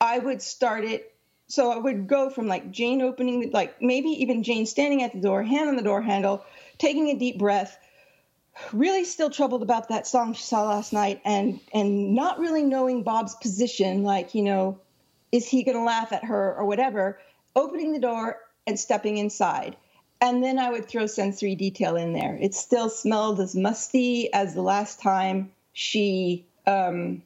I 0.00 0.18
would 0.18 0.42
start 0.42 0.84
it. 0.84 1.14
So 1.46 1.70
I 1.70 1.76
would 1.78 2.08
go 2.08 2.30
from 2.30 2.48
like 2.48 2.70
Jane 2.70 3.02
opening, 3.02 3.40
the, 3.40 3.50
like 3.50 3.80
maybe 3.80 4.08
even 4.08 4.42
Jane 4.42 4.66
standing 4.66 5.02
at 5.02 5.12
the 5.12 5.20
door, 5.20 5.42
hand 5.42 5.68
on 5.68 5.76
the 5.76 5.82
door 5.82 6.02
handle, 6.02 6.44
taking 6.78 7.08
a 7.08 7.18
deep 7.18 7.38
breath, 7.38 7.78
really 8.72 9.04
still 9.04 9.30
troubled 9.30 9.62
about 9.62 9.88
that 9.88 10.06
song 10.06 10.32
she 10.34 10.42
saw 10.42 10.68
last 10.68 10.92
night, 10.92 11.20
and 11.24 11.60
and 11.72 12.14
not 12.14 12.38
really 12.38 12.62
knowing 12.62 13.02
Bob's 13.02 13.34
position, 13.36 14.02
like 14.02 14.34
you 14.34 14.42
know, 14.42 14.78
is 15.32 15.46
he 15.46 15.62
going 15.64 15.76
to 15.76 15.84
laugh 15.84 16.12
at 16.12 16.24
her 16.24 16.54
or 16.56 16.64
whatever? 16.64 17.18
Opening 17.54 17.92
the 17.92 18.00
door 18.00 18.38
and 18.66 18.78
stepping 18.78 19.18
inside. 19.18 19.76
And 20.24 20.42
then 20.42 20.58
I 20.58 20.70
would 20.70 20.88
throw 20.88 21.06
sensory 21.06 21.54
detail 21.54 21.96
in 21.96 22.14
there. 22.14 22.38
It 22.40 22.54
still 22.54 22.88
smelled 22.88 23.40
as 23.40 23.54
musty 23.54 24.32
as 24.32 24.54
the 24.54 24.62
last 24.62 24.98
time 24.98 25.52
she, 25.74 26.46
um, 26.66 27.22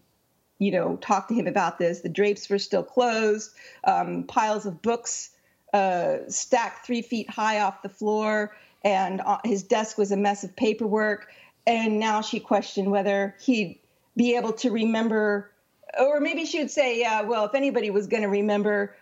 you 0.58 0.72
know, 0.72 0.96
talked 0.96 1.28
to 1.28 1.34
him 1.36 1.46
about 1.46 1.78
this. 1.78 2.00
The 2.00 2.08
drapes 2.08 2.50
were 2.50 2.58
still 2.58 2.82
closed, 2.82 3.52
um, 3.84 4.24
piles 4.24 4.66
of 4.66 4.82
books 4.82 5.30
uh, 5.72 6.16
stacked 6.26 6.84
three 6.84 7.02
feet 7.02 7.30
high 7.30 7.60
off 7.60 7.82
the 7.82 7.88
floor, 7.88 8.56
and 8.82 9.20
uh, 9.20 9.38
his 9.44 9.62
desk 9.62 9.96
was 9.96 10.10
a 10.10 10.16
mess 10.16 10.42
of 10.42 10.56
paperwork. 10.56 11.28
And 11.68 12.00
now 12.00 12.20
she 12.20 12.40
questioned 12.40 12.90
whether 12.90 13.36
he'd 13.40 13.78
be 14.16 14.34
able 14.34 14.54
to 14.54 14.72
remember, 14.72 15.52
or 16.00 16.18
maybe 16.18 16.46
she 16.46 16.58
would 16.58 16.72
say, 16.72 16.98
yeah, 16.98 17.20
well, 17.22 17.44
if 17.44 17.54
anybody 17.54 17.90
was 17.90 18.08
going 18.08 18.24
to 18.24 18.28
remember 18.28 18.96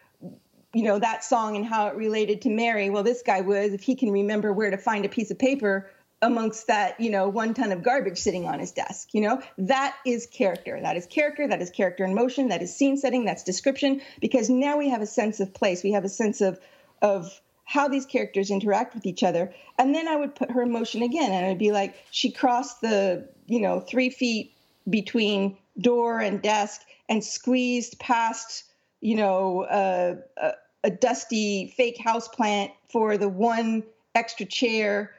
you 0.77 0.83
know 0.83 0.99
that 0.99 1.25
song 1.25 1.57
and 1.57 1.65
how 1.65 1.87
it 1.87 1.97
related 1.97 2.43
to 2.43 2.51
Mary. 2.51 2.91
Well, 2.91 3.03
this 3.03 3.23
guy 3.23 3.41
was 3.41 3.73
if 3.73 3.81
he 3.81 3.95
can 3.95 4.11
remember 4.11 4.53
where 4.53 4.71
to 4.71 4.77
find 4.77 5.07
a 5.07 5.09
piece 5.09 5.31
of 5.31 5.39
paper 5.39 5.91
amongst 6.21 6.67
that 6.67 7.01
you 7.01 7.09
know 7.09 7.31
one 7.31 7.55
ton 7.55 7.73
of 7.73 7.83
garbage 7.83 8.19
sitting 8.19 8.47
on 8.47 8.59
his 8.59 8.73
desk 8.73 9.09
you 9.15 9.23
know 9.23 9.41
that 9.57 9.97
is 10.05 10.27
character. 10.27 10.79
That 10.79 10.99
is 10.99 11.07
character 11.07 11.49
that 11.49 11.63
is 11.63 11.71
character 11.71 12.05
in 12.05 12.15
motion 12.15 12.49
that 12.49 12.61
is 12.61 12.77
scene 12.77 12.99
setting 12.99 13.25
that's 13.25 13.43
description 13.43 14.03
because 14.21 14.51
now 14.51 14.77
we 14.77 14.91
have 14.91 15.01
a 15.01 15.07
sense 15.07 15.41
of 15.41 15.55
place. 15.55 15.83
We 15.83 15.93
have 15.93 16.05
a 16.05 16.11
sense 16.11 16.43
of 16.43 16.61
of 17.01 17.41
how 17.65 17.89
these 17.89 18.05
characters 18.05 18.51
interact 18.51 18.95
with 18.95 19.07
each 19.07 19.23
other. 19.23 19.55
And 19.79 19.95
then 19.95 20.07
i 20.07 20.15
would 20.15 20.35
put 20.35 20.51
her 20.51 20.61
in 20.61 20.73
motion 20.73 21.03
again 21.03 21.33
and 21.33 21.47
it'd 21.47 21.59
be 21.59 21.73
like 21.73 21.95
she 22.11 22.31
crossed 22.31 22.83
the 22.83 23.31
you 23.47 23.61
know 23.61 23.81
three 23.81 24.11
feet 24.11 24.53
between 24.91 25.57
door 25.81 26.21
and 26.21 26.43
desk 26.43 26.83
and 27.09 27.25
squeezed 27.25 27.99
past 27.99 28.65
you 29.01 29.17
know 29.17 29.63
uh, 29.63 30.17
uh, 30.41 30.53
a 30.87 30.91
dusty 30.91 31.75
fake 31.77 31.99
house 31.99 32.29
plant 32.29 32.71
for 32.89 33.19
the 33.19 33.29
one 33.29 33.83
extra 34.15 34.47
chair 34.47 35.13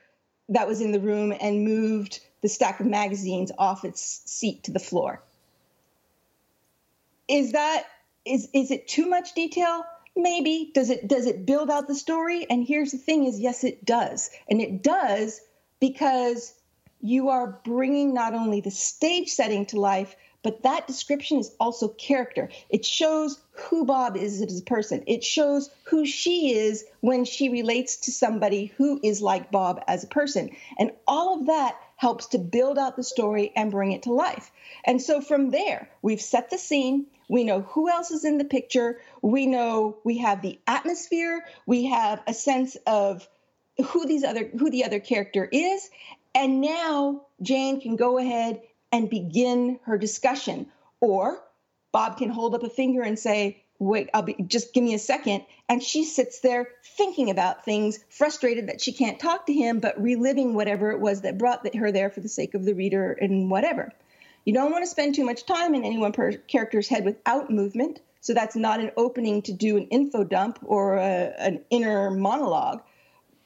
that 0.48 0.66
was 0.66 0.80
in 0.80 0.94
the 0.94 1.00
room 1.00 1.34
and 1.42 1.66
moved 1.66 2.22
the 2.42 2.48
stack 2.48 2.80
of 2.80 2.86
magazines 2.86 3.52
off 3.58 3.84
its 3.84 4.22
seat 4.26 4.64
to 4.64 4.72
the 4.72 4.80
floor. 4.80 5.22
Is 7.28 7.52
that 7.52 7.84
is 8.24 8.48
is 8.54 8.72
it 8.72 8.88
too 8.88 9.10
much 9.10 9.34
detail? 9.34 9.84
Maybe. 10.16 10.72
Does 10.74 10.90
it 10.90 11.06
does 11.06 11.26
it 11.26 11.46
build 11.46 11.70
out 11.70 11.88
the 11.88 11.96
story? 11.96 12.48
And 12.50 12.66
here's 12.66 12.94
the 12.94 12.98
thing 12.98 13.26
is 13.26 13.38
yes 13.38 13.66
it 13.66 13.84
does. 13.84 14.30
And 14.50 14.62
it 14.62 14.82
does 14.82 15.42
because 15.82 16.54
you 17.02 17.28
are 17.28 17.60
bringing 17.66 18.14
not 18.14 18.34
only 18.34 18.62
the 18.62 18.72
stage 18.72 19.30
setting 19.32 19.66
to 19.68 19.80
life 19.82 20.16
but 20.48 20.64
that 20.64 20.88
description 20.88 21.40
is 21.40 21.54
also 21.60 21.90
character. 21.90 22.48
It 22.70 22.86
shows 22.86 23.38
who 23.52 23.84
Bob 23.84 24.16
is 24.16 24.42
as 24.42 24.62
a 24.62 24.64
person. 24.64 25.04
It 25.06 25.22
shows 25.22 25.70
who 25.84 26.06
she 26.06 26.54
is 26.54 26.86
when 27.02 27.26
she 27.26 27.50
relates 27.50 27.98
to 28.06 28.14
somebody 28.14 28.68
who 28.78 28.98
is 29.04 29.22
like 29.22 29.52
Bob 29.52 29.84
as 29.90 30.06
a 30.06 30.08
person. 30.08 30.52
And 30.80 30.92
all 31.06 31.38
of 31.38 31.48
that 31.48 31.76
helps 31.98 32.28
to 32.28 32.38
build 32.38 32.78
out 32.78 32.96
the 32.96 33.04
story 33.04 33.52
and 33.58 33.72
bring 33.72 33.92
it 33.92 34.04
to 34.04 34.14
life. 34.14 34.50
And 34.86 35.02
so 35.02 35.20
from 35.20 35.50
there, 35.50 35.90
we've 36.02 36.22
set 36.22 36.50
the 36.50 36.58
scene. 36.58 37.08
We 37.28 37.44
know 37.44 37.64
who 37.64 37.90
else 37.90 38.12
is 38.12 38.24
in 38.24 38.38
the 38.38 38.46
picture. 38.46 39.02
We 39.22 39.48
know 39.48 39.98
we 40.06 40.20
have 40.20 40.42
the 40.42 40.62
atmosphere. 40.66 41.44
We 41.66 41.88
have 41.88 42.22
a 42.26 42.34
sense 42.34 42.78
of 42.88 43.28
who 43.86 44.06
these 44.06 44.24
other 44.24 44.50
who 44.58 44.70
the 44.70 44.86
other 44.86 45.02
character 45.02 45.44
is. 45.52 45.90
And 46.34 46.62
now 46.62 47.24
Jane 47.42 47.82
can 47.82 47.98
go 47.98 48.18
ahead 48.18 48.62
and 48.92 49.10
begin 49.10 49.80
her 49.84 49.98
discussion. 49.98 50.68
Or 51.00 51.42
Bob 51.92 52.18
can 52.18 52.30
hold 52.30 52.56
up 52.56 52.64
a 52.64 52.70
finger 52.70 53.02
and 53.02 53.18
say, 53.18 53.64
wait, 53.80 54.10
I'll 54.14 54.24
be 54.24 54.36
just 54.48 54.74
give 54.74 54.84
me 54.84 54.94
a 54.94 55.00
second. 55.00 55.44
And 55.70 55.84
she 55.84 56.04
sits 56.04 56.40
there 56.40 56.70
thinking 56.84 57.30
about 57.30 57.66
things, 57.66 58.00
frustrated 58.10 58.68
that 58.70 58.82
she 58.82 58.92
can't 58.92 59.20
talk 59.20 59.46
to 59.48 59.54
him, 59.54 59.80
but 59.80 60.02
reliving 60.02 60.54
whatever 60.54 60.92
it 60.92 61.00
was 61.00 61.22
that 61.22 61.38
brought 61.38 61.76
her 61.76 61.92
there 61.92 62.10
for 62.10 62.22
the 62.22 62.30
sake 62.30 62.54
of 62.54 62.66
the 62.66 62.74
reader 62.74 63.12
and 63.14 63.52
whatever. 63.52 63.92
You 64.46 64.54
don't 64.54 64.72
want 64.72 64.84
to 64.84 64.90
spend 64.90 65.14
too 65.14 65.26
much 65.26 65.46
time 65.46 65.76
in 65.76 65.84
any 65.84 65.98
one 65.98 66.14
character's 66.48 66.88
head 66.88 67.06
without 67.06 67.50
movement. 67.50 68.00
So 68.22 68.34
that's 68.34 68.56
not 68.56 68.80
an 68.80 68.92
opening 68.98 69.42
to 69.44 69.54
do 69.54 69.78
an 69.78 69.88
info 69.88 70.24
dump 70.24 70.60
or 70.64 70.96
a, 70.96 71.34
an 71.38 71.62
inner 71.70 72.10
monologue. 72.12 72.82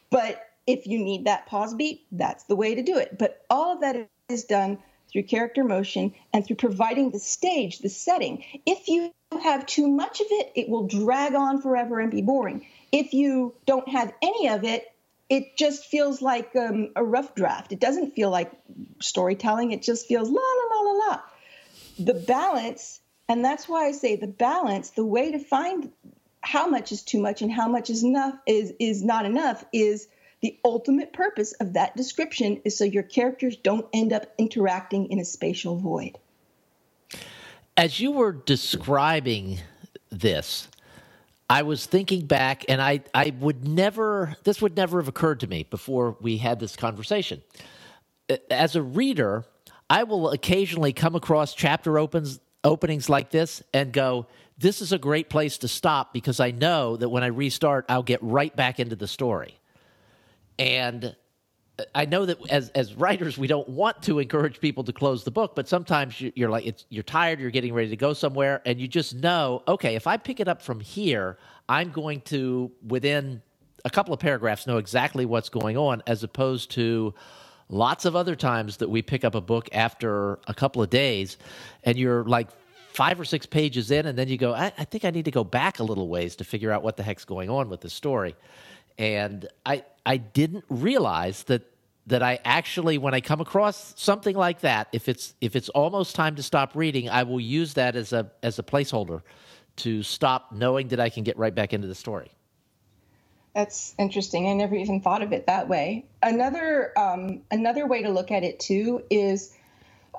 But 0.09 0.47
if 0.67 0.85
you 0.85 0.99
need 0.99 1.25
that 1.25 1.47
pause 1.47 1.73
beat, 1.73 2.05
that's 2.11 2.43
the 2.45 2.55
way 2.55 2.75
to 2.75 2.83
do 2.83 2.97
it. 2.97 3.17
But 3.17 3.43
all 3.49 3.73
of 3.73 3.81
that 3.81 4.09
is 4.29 4.43
done 4.45 4.77
through 5.11 5.23
character 5.23 5.63
motion, 5.63 6.13
and 6.33 6.45
through 6.45 6.55
providing 6.55 7.11
the 7.11 7.19
stage, 7.19 7.79
the 7.79 7.89
setting. 7.89 8.43
If 8.65 8.87
you 8.87 9.11
have 9.43 9.65
too 9.65 9.87
much 9.87 10.21
of 10.21 10.27
it, 10.29 10.51
it 10.55 10.69
will 10.69 10.87
drag 10.87 11.35
on 11.35 11.61
forever 11.61 11.99
and 11.99 12.11
be 12.11 12.21
boring. 12.21 12.65
If 12.91 13.13
you 13.13 13.55
don't 13.65 13.87
have 13.89 14.13
any 14.21 14.49
of 14.49 14.63
it, 14.63 14.85
it 15.29 15.55
just 15.57 15.85
feels 15.85 16.21
like 16.21 16.55
um, 16.55 16.89
a 16.95 17.03
rough 17.03 17.35
draft. 17.35 17.71
It 17.71 17.79
doesn't 17.79 18.15
feel 18.15 18.29
like 18.29 18.51
storytelling. 18.99 19.71
It 19.71 19.81
just 19.81 20.07
feels 20.07 20.29
la 20.29 20.41
la 20.41 20.75
la 20.75 20.91
la 20.91 21.05
la. 21.07 21.21
The 21.99 22.13
balance, 22.13 22.99
and 23.29 23.43
that's 23.43 23.69
why 23.69 23.85
I 23.85 23.91
say 23.91 24.15
the 24.17 24.27
balance. 24.27 24.89
The 24.91 25.05
way 25.05 25.31
to 25.31 25.39
find 25.39 25.91
how 26.41 26.67
much 26.67 26.91
is 26.91 27.03
too 27.03 27.21
much 27.21 27.41
and 27.41 27.51
how 27.51 27.67
much 27.67 27.89
is 27.89 28.03
enough 28.03 28.33
is 28.45 28.73
is 28.79 29.03
not 29.03 29.25
enough 29.25 29.63
is 29.71 30.07
the 30.41 30.57
ultimate 30.65 31.13
purpose 31.13 31.53
of 31.53 31.73
that 31.73 31.95
description 31.95 32.61
is 32.65 32.77
so 32.77 32.83
your 32.83 33.03
characters 33.03 33.55
don't 33.55 33.85
end 33.93 34.11
up 34.11 34.25
interacting 34.37 35.11
in 35.11 35.19
a 35.19 35.25
spatial 35.25 35.77
void. 35.77 36.17
As 37.77 37.99
you 37.99 38.11
were 38.11 38.31
describing 38.31 39.59
this, 40.09 40.67
I 41.49 41.63
was 41.63 41.85
thinking 41.85 42.25
back, 42.25 42.65
and 42.69 42.81
I, 42.81 43.01
I 43.13 43.33
would 43.39 43.67
never, 43.67 44.35
this 44.43 44.61
would 44.61 44.75
never 44.75 44.99
have 44.99 45.07
occurred 45.07 45.41
to 45.41 45.47
me 45.47 45.67
before 45.69 46.17
we 46.21 46.37
had 46.37 46.59
this 46.59 46.75
conversation. 46.75 47.41
As 48.49 48.75
a 48.75 48.81
reader, 48.81 49.45
I 49.89 50.03
will 50.03 50.29
occasionally 50.31 50.93
come 50.93 51.15
across 51.15 51.53
chapter 51.53 51.99
opens, 51.99 52.39
openings 52.63 53.09
like 53.09 53.29
this 53.29 53.61
and 53.73 53.91
go, 53.91 54.27
this 54.57 54.81
is 54.81 54.91
a 54.91 54.97
great 54.97 55.29
place 55.29 55.57
to 55.59 55.67
stop 55.67 56.13
because 56.13 56.39
I 56.39 56.51
know 56.51 56.95
that 56.95 57.09
when 57.09 57.23
I 57.23 57.27
restart, 57.27 57.85
I'll 57.89 58.03
get 58.03 58.23
right 58.23 58.55
back 58.55 58.79
into 58.79 58.95
the 58.95 59.07
story. 59.07 59.57
And 60.61 61.15
uh, 61.79 61.83
I 61.95 62.05
know 62.05 62.27
that 62.27 62.37
as 62.51 62.69
as 62.69 62.93
writers, 62.93 63.35
we 63.35 63.47
don't 63.47 63.67
want 63.67 64.03
to 64.03 64.19
encourage 64.19 64.59
people 64.59 64.83
to 64.83 64.93
close 64.93 65.23
the 65.23 65.31
book, 65.31 65.55
but 65.55 65.67
sometimes 65.67 66.21
you're 66.21 66.49
like 66.49 66.67
it's 66.67 66.85
you're 66.89 67.03
tired, 67.03 67.39
you're 67.39 67.49
getting 67.49 67.73
ready 67.73 67.89
to 67.89 67.97
go 67.97 68.13
somewhere, 68.13 68.61
and 68.63 68.79
you 68.79 68.87
just 68.87 69.15
know, 69.15 69.63
okay, 69.67 69.95
if 69.95 70.05
I 70.05 70.17
pick 70.17 70.39
it 70.39 70.47
up 70.47 70.61
from 70.61 70.79
here, 70.79 71.39
I'm 71.67 71.91
going 71.91 72.21
to 72.21 72.71
within 72.87 73.41
a 73.83 73.89
couple 73.89 74.13
of 74.13 74.19
paragraphs 74.19 74.67
know 74.67 74.77
exactly 74.77 75.25
what's 75.25 75.49
going 75.49 75.77
on, 75.77 76.03
as 76.05 76.23
opposed 76.23 76.69
to 76.71 77.15
lots 77.69 78.05
of 78.05 78.15
other 78.15 78.35
times 78.35 78.77
that 78.77 78.89
we 78.89 79.01
pick 79.01 79.23
up 79.23 79.33
a 79.33 79.41
book 79.41 79.67
after 79.71 80.37
a 80.45 80.53
couple 80.53 80.83
of 80.83 80.91
days 80.91 81.37
and 81.85 81.97
you're 81.97 82.23
like 82.25 82.49
five 82.89 83.19
or 83.19 83.25
six 83.25 83.47
pages 83.47 83.89
in, 83.89 84.05
and 84.05 84.15
then 84.15 84.27
you 84.27 84.37
go, 84.37 84.53
I, 84.53 84.71
I 84.77 84.83
think 84.83 85.05
I 85.05 85.09
need 85.09 85.25
to 85.25 85.31
go 85.31 85.43
back 85.43 85.79
a 85.79 85.83
little 85.83 86.07
ways 86.09 86.35
to 86.35 86.43
figure 86.43 86.71
out 86.71 86.83
what 86.83 86.97
the 86.97 87.03
heck's 87.03 87.25
going 87.25 87.49
on 87.49 87.69
with 87.69 87.81
the 87.81 87.89
story. 87.89 88.35
And 88.97 89.47
I, 89.65 89.83
I 90.05 90.17
didn't 90.17 90.65
realize 90.69 91.43
that 91.43 91.63
that 92.07 92.23
I 92.23 92.39
actually, 92.43 92.97
when 92.97 93.13
I 93.13 93.21
come 93.21 93.41
across 93.41 93.93
something 93.95 94.35
like 94.35 94.61
that, 94.61 94.87
if 94.91 95.07
it's 95.07 95.35
if 95.39 95.55
it's 95.55 95.69
almost 95.69 96.15
time 96.15 96.35
to 96.35 96.43
stop 96.43 96.75
reading, 96.75 97.09
I 97.09 97.23
will 97.23 97.39
use 97.39 97.75
that 97.75 97.95
as 97.95 98.11
a 98.11 98.31
as 98.41 98.59
a 98.59 98.63
placeholder 98.63 99.21
to 99.77 100.03
stop, 100.03 100.51
knowing 100.51 100.89
that 100.89 100.99
I 100.99 101.09
can 101.09 101.23
get 101.23 101.37
right 101.37 101.53
back 101.53 101.73
into 101.73 101.87
the 101.87 101.95
story. 101.95 102.31
That's 103.55 103.93
interesting. 103.99 104.49
I 104.49 104.53
never 104.53 104.75
even 104.75 105.01
thought 105.01 105.21
of 105.21 105.33
it 105.33 105.47
that 105.47 105.67
way. 105.67 106.05
Another 106.23 106.97
um, 106.97 107.41
another 107.51 107.85
way 107.85 108.01
to 108.01 108.09
look 108.09 108.31
at 108.31 108.43
it 108.43 108.59
too 108.59 109.03
is, 109.09 109.55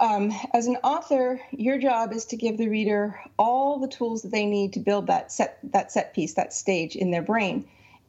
um, 0.00 0.32
as 0.54 0.66
an 0.66 0.76
author, 0.84 1.40
your 1.50 1.78
job 1.78 2.12
is 2.12 2.26
to 2.26 2.36
give 2.36 2.58
the 2.58 2.68
reader 2.68 3.20
all 3.38 3.78
the 3.78 3.88
tools 3.88 4.22
that 4.22 4.30
they 4.30 4.46
need 4.46 4.74
to 4.74 4.80
build 4.80 5.08
that 5.08 5.32
set 5.32 5.58
that 5.64 5.90
set 5.90 6.14
piece, 6.14 6.34
that 6.34 6.52
stage 6.52 6.94
in 6.94 7.10
their 7.10 7.22
brain. 7.22 7.66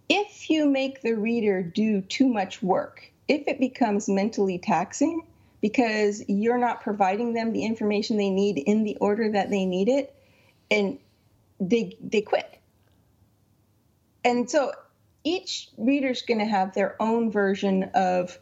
If 0.10 0.50
you 0.50 0.70
make 0.70 1.02
the 1.02 1.14
reader 1.14 1.64
do 1.64 2.02
too 2.02 2.28
much 2.28 2.62
work, 2.62 3.12
if 3.28 3.48
it 3.48 3.60
becomes 3.60 4.10
mentally 4.10 4.58
taxing 4.58 5.24
because 5.62 6.22
you're 6.28 6.58
not 6.58 6.82
providing 6.82 7.34
them 7.34 7.54
the 7.54 7.64
information 7.64 8.18
they 8.18 8.30
need 8.30 8.58
in 8.58 8.84
the 8.84 8.98
order 8.98 9.32
that 9.32 9.50
they 9.50 9.66
need 9.66 9.88
it, 9.88 10.14
and 10.70 11.00
they 11.60 11.96
they 12.02 12.20
quit. 12.20 12.60
And 14.26 14.50
so 14.50 14.74
each 15.24 15.70
reader's 15.78 16.22
going 16.24 16.40
to 16.40 16.46
have 16.46 16.74
their 16.74 17.02
own 17.02 17.32
version 17.32 17.84
of 17.94 18.38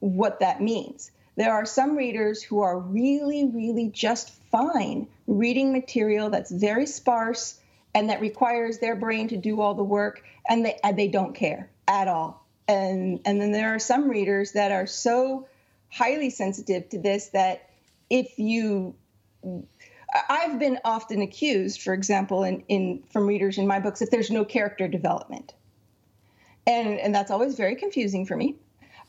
what 0.00 0.40
that 0.40 0.60
means. 0.60 1.12
There 1.36 1.52
are 1.52 1.64
some 1.64 1.96
readers 1.96 2.42
who 2.42 2.62
are 2.62 2.76
really, 2.76 3.46
really 3.46 3.88
just 3.88 4.30
fine 4.50 5.06
reading 5.28 5.72
material 5.72 6.30
that's 6.30 6.50
very 6.50 6.86
sparse 6.86 7.59
and 7.94 8.10
that 8.10 8.20
requires 8.20 8.78
their 8.78 8.96
brain 8.96 9.28
to 9.28 9.36
do 9.36 9.60
all 9.60 9.74
the 9.74 9.84
work, 9.84 10.22
and 10.48 10.64
they 10.64 10.78
and 10.82 10.98
they 10.98 11.08
don't 11.08 11.34
care 11.34 11.70
at 11.88 12.08
all. 12.08 12.46
And 12.68 13.20
and 13.24 13.40
then 13.40 13.52
there 13.52 13.74
are 13.74 13.78
some 13.78 14.08
readers 14.08 14.52
that 14.52 14.72
are 14.72 14.86
so 14.86 15.48
highly 15.88 16.30
sensitive 16.30 16.88
to 16.90 17.00
this 17.00 17.28
that 17.28 17.70
if 18.08 18.38
you 18.38 18.94
I've 20.28 20.58
been 20.58 20.78
often 20.84 21.22
accused, 21.22 21.82
for 21.82 21.94
example, 21.94 22.42
in, 22.42 22.64
in 22.68 23.04
from 23.10 23.26
readers 23.26 23.58
in 23.58 23.66
my 23.66 23.78
books, 23.80 24.00
that 24.00 24.10
there's 24.10 24.30
no 24.30 24.44
character 24.44 24.88
development 24.88 25.54
and 26.66 26.98
and 26.98 27.14
that's 27.14 27.30
always 27.30 27.54
very 27.54 27.74
confusing 27.76 28.26
for 28.26 28.36
me. 28.36 28.56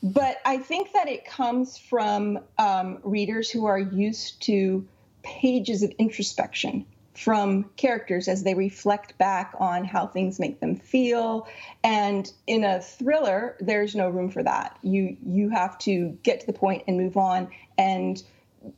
But 0.02 0.38
I 0.44 0.58
think 0.58 0.92
that 0.92 1.08
it 1.08 1.24
comes 1.24 1.78
from 1.78 2.40
um, 2.58 2.98
readers 3.04 3.48
who 3.48 3.66
are 3.66 3.78
used 3.78 4.42
to 4.42 4.86
pages 5.22 5.84
of 5.84 5.90
introspection 5.98 6.84
from 7.14 7.64
characters 7.76 8.26
as 8.26 8.42
they 8.42 8.54
reflect 8.54 9.18
back 9.18 9.54
on 9.58 9.84
how 9.84 10.06
things 10.06 10.38
make 10.38 10.60
them 10.60 10.76
feel. 10.76 11.46
And 11.84 12.30
in 12.46 12.64
a 12.64 12.80
thriller 12.80 13.56
there's 13.60 13.94
no 13.94 14.08
room 14.08 14.30
for 14.30 14.42
that. 14.42 14.78
You 14.82 15.16
you 15.24 15.50
have 15.50 15.78
to 15.80 16.18
get 16.22 16.40
to 16.40 16.46
the 16.46 16.52
point 16.52 16.84
and 16.86 16.96
move 16.96 17.16
on. 17.16 17.50
And 17.76 18.22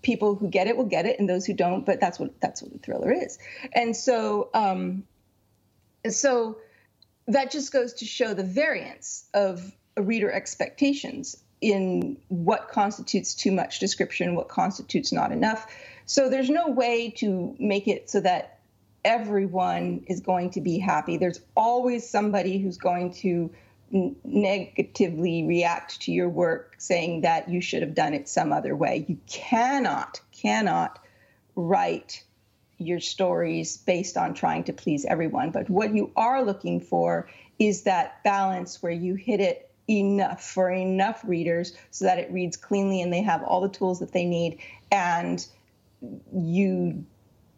people 0.03 0.35
who 0.35 0.49
get 0.49 0.67
it 0.67 0.77
will 0.77 0.87
get 0.87 1.05
it 1.07 1.21
and 1.21 1.29
those 1.29 1.45
who 1.45 1.53
don't 1.53 1.85
but 1.85 2.01
that's 2.01 2.19
what 2.19 2.41
that's 2.41 2.63
what 2.63 2.75
a 2.75 2.79
thriller 2.79 3.13
is. 3.13 3.39
And 3.73 3.97
so 3.97 4.51
um 4.55 5.05
so 6.11 6.59
that 7.29 7.51
just 7.51 7.73
goes 7.73 7.95
to 7.95 8.05
show 8.05 8.35
the 8.35 8.45
variance 8.45 9.27
of 9.33 9.73
reader 9.97 10.31
expectations 10.31 11.37
in 11.61 12.19
what 12.29 12.69
constitutes 12.69 13.35
too 13.35 13.51
much 13.51 13.79
description, 13.79 14.35
what 14.35 14.49
constitutes 14.49 15.13
not 15.13 15.33
enough. 15.33 15.67
So 16.07 16.29
there's 16.29 16.51
no 16.51 16.69
way 16.69 17.11
to 17.19 17.57
make 17.59 17.89
it 17.89 18.11
so 18.11 18.21
that 18.21 18.59
everyone 19.05 20.05
is 20.07 20.21
going 20.21 20.51
to 20.51 20.61
be 20.61 20.79
happy. 20.79 21.17
There's 21.17 21.41
always 21.57 22.09
somebody 22.09 22.59
who's 22.59 22.79
going 22.79 23.13
to 23.15 23.51
negatively 23.91 25.45
react 25.45 26.01
to 26.03 26.13
your 26.13 26.29
work, 26.29 26.75
saying 26.79 27.21
that 27.21 27.49
you 27.49 27.61
should 27.61 27.83
have 27.83 27.95
done 27.95 28.15
it 28.15 28.29
some 28.29 28.53
other 28.53 28.75
way. 28.75 29.05
You 29.09 29.19
cannot, 29.27 30.21
cannot 30.33 30.99
write 31.55 32.25
your 32.79 32.99
stories 32.99 33.77
based 33.77 34.17
on 34.17 34.35
trying 34.35 34.65
to 34.65 34.73
please 34.73 35.05
everyone. 35.05 35.51
But 35.51 35.71
what 35.71 35.95
you 35.95 36.11
are 36.17 36.43
looking 36.43 36.81
for 36.81 37.29
is 37.59 37.83
that 37.83 38.23
balance 38.25 38.83
where 38.83 38.93
you 38.93 39.15
hit 39.15 39.41
it 39.41 39.71
enough 39.89 40.43
for 40.43 40.71
enough 40.71 41.23
readers 41.25 41.77
so 41.91 42.07
that 42.07 42.19
it 42.19 42.33
reads 42.33 42.57
cleanly 42.57 43.03
and 43.03 43.13
they 43.13 43.23
have 43.23 43.43
all 43.43 43.61
the 43.61 43.69
tools 43.69 44.01
that 44.01 44.13
they 44.13 44.25
need 44.25 44.59
and 44.91 45.47
you 46.33 47.05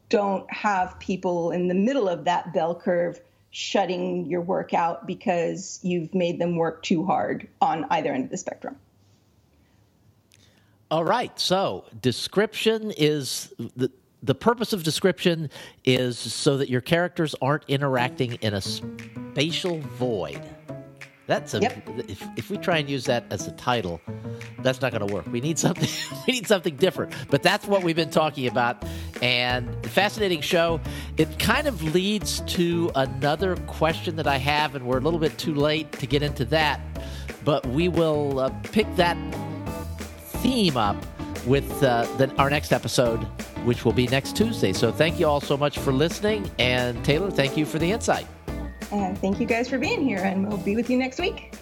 don't 0.09 0.51
have 0.53 0.99
people 0.99 1.51
in 1.51 1.69
the 1.69 1.75
middle 1.75 2.09
of 2.09 2.25
that 2.25 2.53
bell 2.53 2.75
curve 2.75 3.21
shutting 3.51 4.27
your 4.27 4.41
work 4.41 4.75
out 4.75 5.07
because 5.07 5.81
you've 5.83 6.15
made 6.15 6.39
them 6.39 6.57
work 6.57 6.83
too 6.83 7.05
hard 7.05 7.49
on 7.61 7.87
either 7.91 8.13
end 8.13 8.25
of 8.25 8.31
the 8.31 8.37
spectrum. 8.37 8.77
All 10.91 11.05
right. 11.05 11.39
So, 11.39 11.85
description 12.01 12.93
is 12.97 13.53
the 13.77 13.91
the 14.23 14.35
purpose 14.35 14.73
of 14.73 14.83
description 14.83 15.51
is 15.85 16.19
so 16.19 16.57
that 16.57 16.69
your 16.69 16.81
characters 16.81 17.35
aren't 17.41 17.65
interacting 17.69 18.35
in 18.35 18.55
a 18.55 18.61
spatial 18.61 19.79
void. 19.81 20.43
That's 21.27 21.55
a 21.55 21.61
yep. 21.61 21.89
if, 22.09 22.23
if 22.37 22.51
we 22.51 22.57
try 22.57 22.79
and 22.79 22.89
use 22.89 23.05
that 23.07 23.25
as 23.31 23.49
a 23.49 23.53
title, 23.53 24.01
that's 24.61 24.81
not 24.81 24.93
going 24.93 25.07
to 25.07 25.13
work. 25.13 25.27
We 25.27 25.41
need 25.41 25.59
something 25.59 25.89
we 26.27 26.35
need 26.35 26.47
something 26.47 26.77
different. 26.77 27.13
But 27.31 27.43
that's 27.43 27.67
what 27.67 27.83
we've 27.83 27.97
been 27.97 28.11
talking 28.11 28.47
about 28.47 28.85
and 29.21 29.69
fascinating 29.87 30.41
show. 30.41 30.81
It 31.17 31.39
kind 31.39 31.67
of 31.67 31.83
leads 31.95 32.41
to 32.41 32.93
another 32.95 33.57
question 33.67 34.17
that 34.17 34.29
I 34.29 34.37
have 34.37 34.75
and 34.77 34.87
we're 34.87 34.99
a 34.99 35.01
little 35.01 35.19
bit 35.19 35.37
too 35.37 35.55
late 35.55 35.91
to 35.93 36.07
get 36.07 36.23
into 36.23 36.45
that, 36.47 36.81
but 37.45 37.67
we 37.67 37.89
will 37.89 38.39
uh, 38.39 38.51
pick 38.63 38.87
that 38.97 39.17
theme 40.43 40.77
up 40.77 40.97
with 41.45 41.83
uh, 41.83 42.05
the, 42.19 42.33
our 42.37 42.51
next 42.51 42.73
episode, 42.73 43.19
which 43.65 43.85
will 43.85 43.93
be 43.93 44.07
next 44.09 44.37
Tuesday. 44.37 44.73
So 44.73 44.93
thank 44.93 45.19
you 45.19 45.27
all 45.27 45.41
so 45.41 45.57
much 45.57 45.79
for 45.79 45.93
listening. 45.93 46.49
And 46.59 47.05
Taylor, 47.05 47.31
thank 47.31 47.57
you 47.57 47.67
for 47.67 47.79
the 47.79 47.91
insight. 47.91 48.27
And 48.93 49.19
thank 49.19 49.41
you 49.41 49.47
guys 49.47 49.69
for 49.69 49.79
being 49.79 50.01
here, 50.01 50.19
and 50.19 50.47
we'll 50.47 50.59
be 50.59 50.77
with 50.77 50.89
you 50.91 50.99
next 50.99 51.19
week. 51.19 51.53